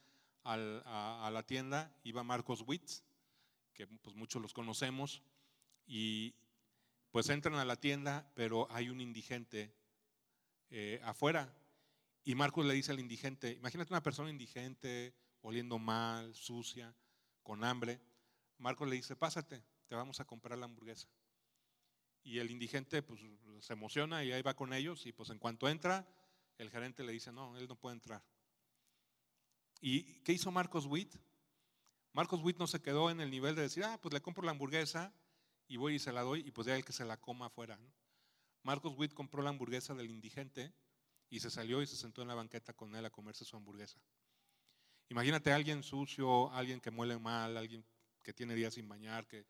[0.43, 3.03] a, la tienda, iba Marcos Witz,
[3.73, 5.21] que pues muchos los conocemos,
[5.85, 6.35] y
[7.11, 9.73] pues entran a la tienda, pero hay un indigente
[10.69, 11.55] eh, afuera.
[12.25, 16.93] Y Marcos le dice al indigente, imagínate una persona indigente, oliendo mal, sucia,
[17.41, 18.01] con hambre
[18.57, 21.07] Marcos le dice, pásate, te vamos a comprar la hamburguesa.
[22.23, 23.21] Y el indigente pues,
[23.59, 26.07] se emociona y ahí va con ellos y pues en cuanto entra,
[26.57, 28.23] el gerente le dice, no, él no puede entrar.
[29.81, 31.15] ¿Y qué hizo Marcos Witt?
[32.13, 34.51] Marcos Witt no se quedó en el nivel de decir, ah, pues le compro la
[34.51, 35.13] hamburguesa
[35.67, 37.77] y voy y se la doy y pues ya el que se la coma afuera.
[38.61, 40.73] Marcos Witt compró la hamburguesa del indigente
[41.29, 43.99] y se salió y se sentó en la banqueta con él a comerse su hamburguesa.
[45.09, 47.83] Imagínate a alguien sucio, alguien que muele mal, alguien
[48.23, 49.27] que tiene días sin bañar.
[49.27, 49.45] Que...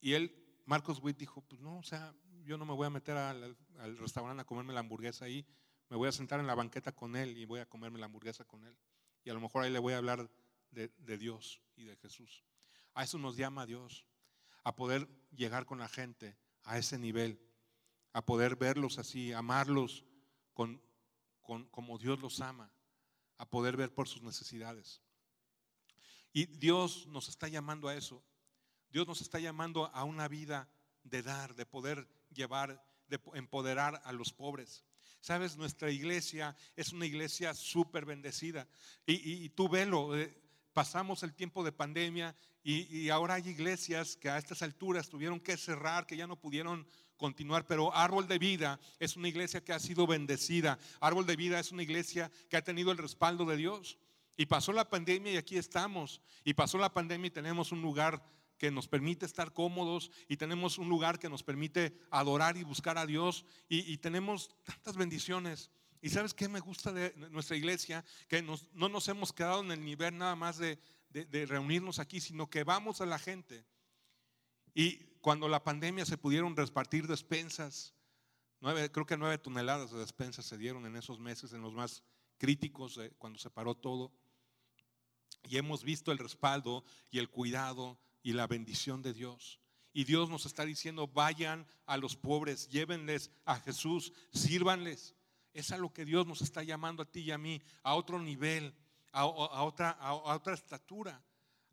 [0.00, 2.14] Y él, Marcos Witt, dijo, pues no, o sea,
[2.44, 3.56] yo no me voy a meter al,
[3.98, 5.46] restaurante a comerme la hamburguesa ahí,
[5.88, 8.44] me voy a sentar en la banqueta con él y voy a comerme la hamburguesa
[8.44, 8.76] con él.
[9.24, 10.30] Y a lo mejor ahí le voy a hablar
[10.70, 12.44] de, de Dios y de Jesús.
[12.94, 14.06] A eso nos llama Dios,
[14.64, 17.40] a poder llegar con la gente a ese nivel,
[18.12, 20.04] a poder verlos así, amarlos
[20.52, 20.82] con,
[21.40, 22.70] con, como Dios los ama,
[23.38, 25.00] a poder ver por sus necesidades.
[26.32, 28.22] Y Dios nos está llamando a eso.
[28.90, 30.68] Dios nos está llamando a una vida
[31.04, 34.84] de dar, de poder llevar, de empoderar a los pobres.
[35.20, 38.68] Sabes, nuestra iglesia es una iglesia súper bendecida.
[39.06, 40.34] Y, tú velo, eh,
[40.72, 45.40] pasamos el tiempo de pandemia y, y, ahora hay iglesias que a estas alturas tuvieron
[45.40, 49.72] que cerrar, que ya no pudieron continuar, pero Árbol de Vida es una iglesia que
[49.72, 50.78] ha sido bendecida.
[51.00, 53.98] Árbol de Vida es una iglesia que ha tenido el respaldo de Dios.
[54.38, 56.22] Y pasó la pandemia y aquí estamos.
[56.44, 58.22] Y pasó la pandemia y tenemos un lugar
[58.56, 62.98] que nos permite estar cómodos y tenemos un lugar que nos permite adorar y buscar
[62.98, 65.70] a Dios y, tenemos tantas bendiciones.
[66.00, 69.84] Y sabes qué me gusta de nuestra iglesia, que no nos hemos quedado en el
[69.84, 70.78] nivel nada más de,
[71.48, 73.64] reunirnos aquí, sino que vamos a la gente.
[74.72, 77.92] Y cuando la pandemia se pudieron repartir despensas,
[78.92, 82.04] creo que nueve toneladas de despensas se dieron en esos meses, en los más
[82.38, 84.12] críticos, cuando se paró todo.
[85.44, 89.60] Y hemos visto el respaldo y el cuidado y la bendición de Dios.
[89.92, 95.14] Y Dios nos está diciendo, vayan a los pobres, llévenles a Jesús, sírvanles.
[95.52, 98.20] Es a lo que Dios nos está llamando a ti y a mí, a otro
[98.20, 98.74] nivel,
[99.12, 101.22] a, otra, a, otra estatura,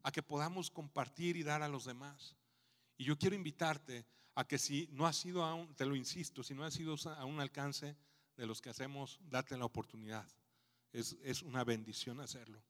[0.02, 2.36] a que podamos compartir y dar a los demás.
[2.98, 6.54] Y yo quiero invitarte a que si no ha sido aún, te lo insisto, si
[6.54, 7.96] no ha sido a un alcance
[8.38, 10.28] de los que hacemos, date la oportunidad.
[10.92, 12.62] Es, es una bendición hacerlo.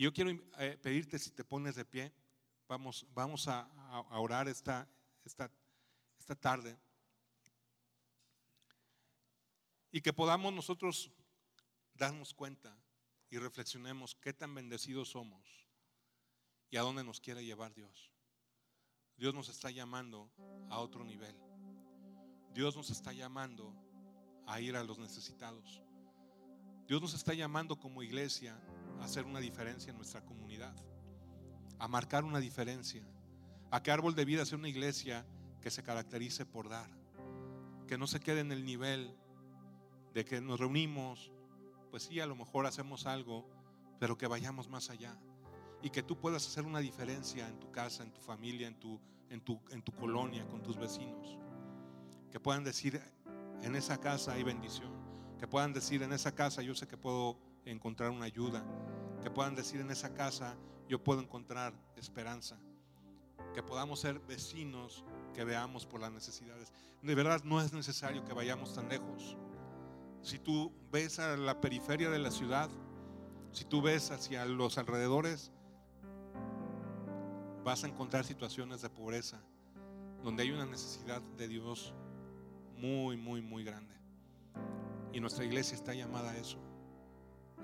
[0.00, 2.10] Y yo quiero eh, pedirte si te pones de pie,
[2.66, 3.68] vamos, vamos a,
[4.12, 4.88] orar esta,
[5.26, 5.52] esta,
[6.18, 6.74] esta tarde.
[9.92, 11.10] Y que podamos nosotros
[11.92, 12.74] darnos cuenta
[13.28, 15.68] y reflexionemos qué tan bendecidos somos
[16.70, 18.10] y a dónde nos quiere llevar Dios.
[19.18, 20.32] Dios nos está llamando
[20.70, 21.36] a otro nivel.
[22.54, 23.74] Dios nos está llamando
[24.46, 25.82] a ir a los necesitados.
[26.86, 28.58] Dios nos está llamando como iglesia
[29.00, 30.74] a hacer una diferencia en nuestra comunidad,
[31.78, 33.02] a marcar una diferencia,
[33.70, 35.26] a que Árbol de Vida sea una iglesia
[35.60, 36.90] que se caracterice por dar,
[37.86, 39.14] que no se quede en el nivel
[40.14, 41.32] de que nos reunimos,
[41.90, 43.48] pues sí, a lo mejor hacemos algo,
[43.98, 45.16] pero que vayamos más allá
[45.82, 49.00] y que tú puedas hacer una diferencia en tu casa, en tu familia, en tu,
[49.30, 51.38] en tu, en tu colonia, con tus vecinos.
[52.30, 53.00] Que puedan decir,
[53.62, 54.92] en esa casa hay bendición.
[55.38, 57.38] Que puedan decir, en esa casa yo sé que puedo
[57.70, 58.64] encontrar una ayuda.
[59.22, 60.56] Que puedan decir en esa casa,
[60.88, 62.58] yo puedo encontrar esperanza.
[63.54, 65.04] Que podamos ser vecinos
[65.34, 66.72] que veamos por las necesidades.
[67.02, 69.36] De verdad no es necesario que vayamos tan lejos.
[70.22, 72.68] Si tú ves a la periferia de la ciudad,
[73.52, 75.50] si tú ves hacia los alrededores,
[77.64, 79.40] vas a encontrar situaciones de pobreza,
[80.22, 81.94] donde hay una necesidad de Dios
[82.76, 83.94] muy, muy, muy grande.
[85.12, 86.58] Y nuestra iglesia está llamada a eso,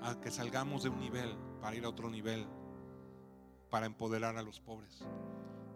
[0.01, 2.45] a que salgamos de un nivel para ir a otro nivel,
[3.69, 5.03] para empoderar a los pobres.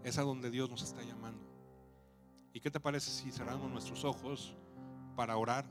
[0.04, 1.44] Es a donde Dios nos está llamando.
[2.54, 4.56] ¿Y qué te parece si cerramos nuestros ojos
[5.16, 5.66] para orar?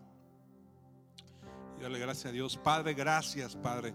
[1.78, 2.56] Y darle gracias a Dios.
[2.56, 3.94] Padre, gracias, Padre.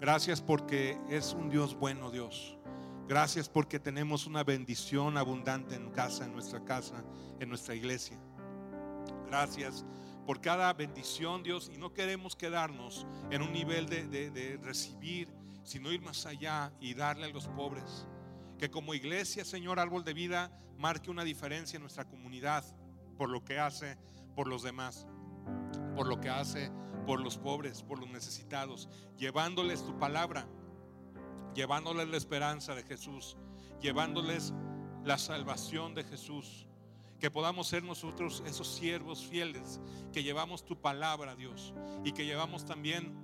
[0.00, 2.56] Gracias porque es un Dios bueno, Dios.
[3.08, 7.02] Gracias porque tenemos una bendición abundante en casa, en nuestra casa,
[7.40, 8.16] en nuestra iglesia.
[9.26, 9.84] Gracias
[10.26, 15.32] por cada bendición, Dios, y no queremos quedarnos en un nivel de, recibir,
[15.64, 18.06] sino ir más allá y darle a los pobres.
[18.58, 22.64] Que como iglesia, Señor, árbol de vida, marque una diferencia en nuestra comunidad
[23.16, 23.96] por lo que hace
[24.34, 25.06] por los demás,
[25.94, 26.70] por lo que hace
[27.06, 30.46] por los pobres, por los necesitados, llevándoles tu palabra
[31.54, 33.36] llevándoles la esperanza de Jesús,
[33.80, 34.52] llevándoles
[35.04, 36.66] la salvación de Jesús.
[37.20, 39.80] Que podamos ser nosotros esos siervos fieles
[40.12, 43.14] que llevamos tu palabra, Dios, y que llevamos también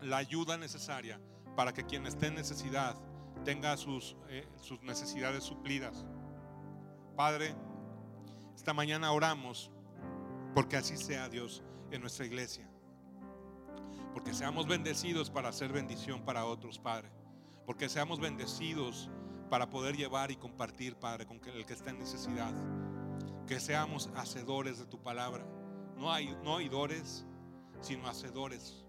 [0.00, 1.20] la ayuda necesaria
[1.56, 2.96] para que quien esté en necesidad
[3.44, 6.04] tenga sus, eh, sus necesidades suplidas.
[7.16, 7.54] Padre,
[8.54, 9.70] esta mañana oramos
[10.54, 12.70] porque así sea Dios en nuestra iglesia
[14.12, 17.08] porque seamos bendecidos para hacer bendición para otros, Padre.
[17.66, 19.08] Porque seamos bendecidos
[19.50, 22.54] para poder llevar y compartir, Padre, con el que está en necesidad.
[23.46, 25.44] Que seamos hacedores de tu palabra.
[25.96, 27.26] No, hay, no oidores,
[27.80, 28.84] sino hacedores.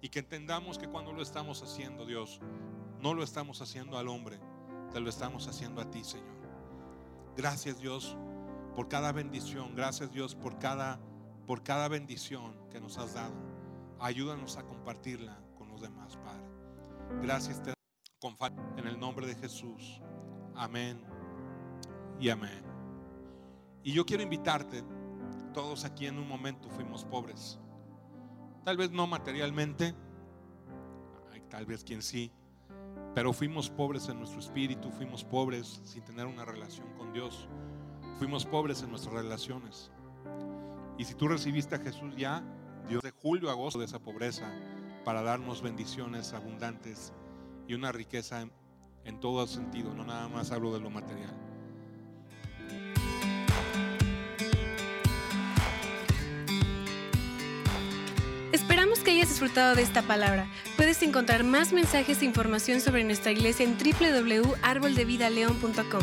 [0.00, 2.40] Y que entendamos que cuando lo estamos haciendo, Dios,
[3.00, 4.40] no lo estamos haciendo al hombre,
[4.90, 6.36] te lo estamos haciendo a ti, Señor.
[7.36, 8.16] Gracias, Dios,
[8.74, 9.76] por cada bendición.
[9.76, 10.98] Gracias, Dios, por cada,
[11.46, 13.34] por cada bendición que nos has dado.
[14.00, 16.46] Ayúdanos a compartirla con los demás, Padre.
[17.22, 17.75] Gracias te
[18.76, 20.00] en el nombre de Jesús.
[20.54, 20.98] Amén
[22.18, 22.64] y amén.
[23.82, 24.82] Y yo quiero invitarte,
[25.52, 27.58] todos aquí en un momento fuimos pobres.
[28.64, 29.94] Tal vez no materialmente,
[31.50, 32.32] tal vez quien sí,
[33.14, 37.48] pero fuimos pobres en nuestro espíritu, fuimos pobres sin tener una relación con Dios,
[38.18, 39.92] fuimos pobres en nuestras relaciones.
[40.98, 42.42] Y si tú recibiste a Jesús ya,
[42.88, 44.50] Dios de julio a agosto de esa pobreza
[45.04, 47.12] para darnos bendiciones abundantes
[47.68, 48.48] y una riqueza
[49.04, 51.32] en, todo sentido, no nada más hablo de lo material.
[58.52, 60.48] Esperamos que hayas disfrutado de esta palabra.
[60.76, 66.02] Puedes encontrar más mensajes e información sobre nuestra iglesia en www.arboldevidaleon.com.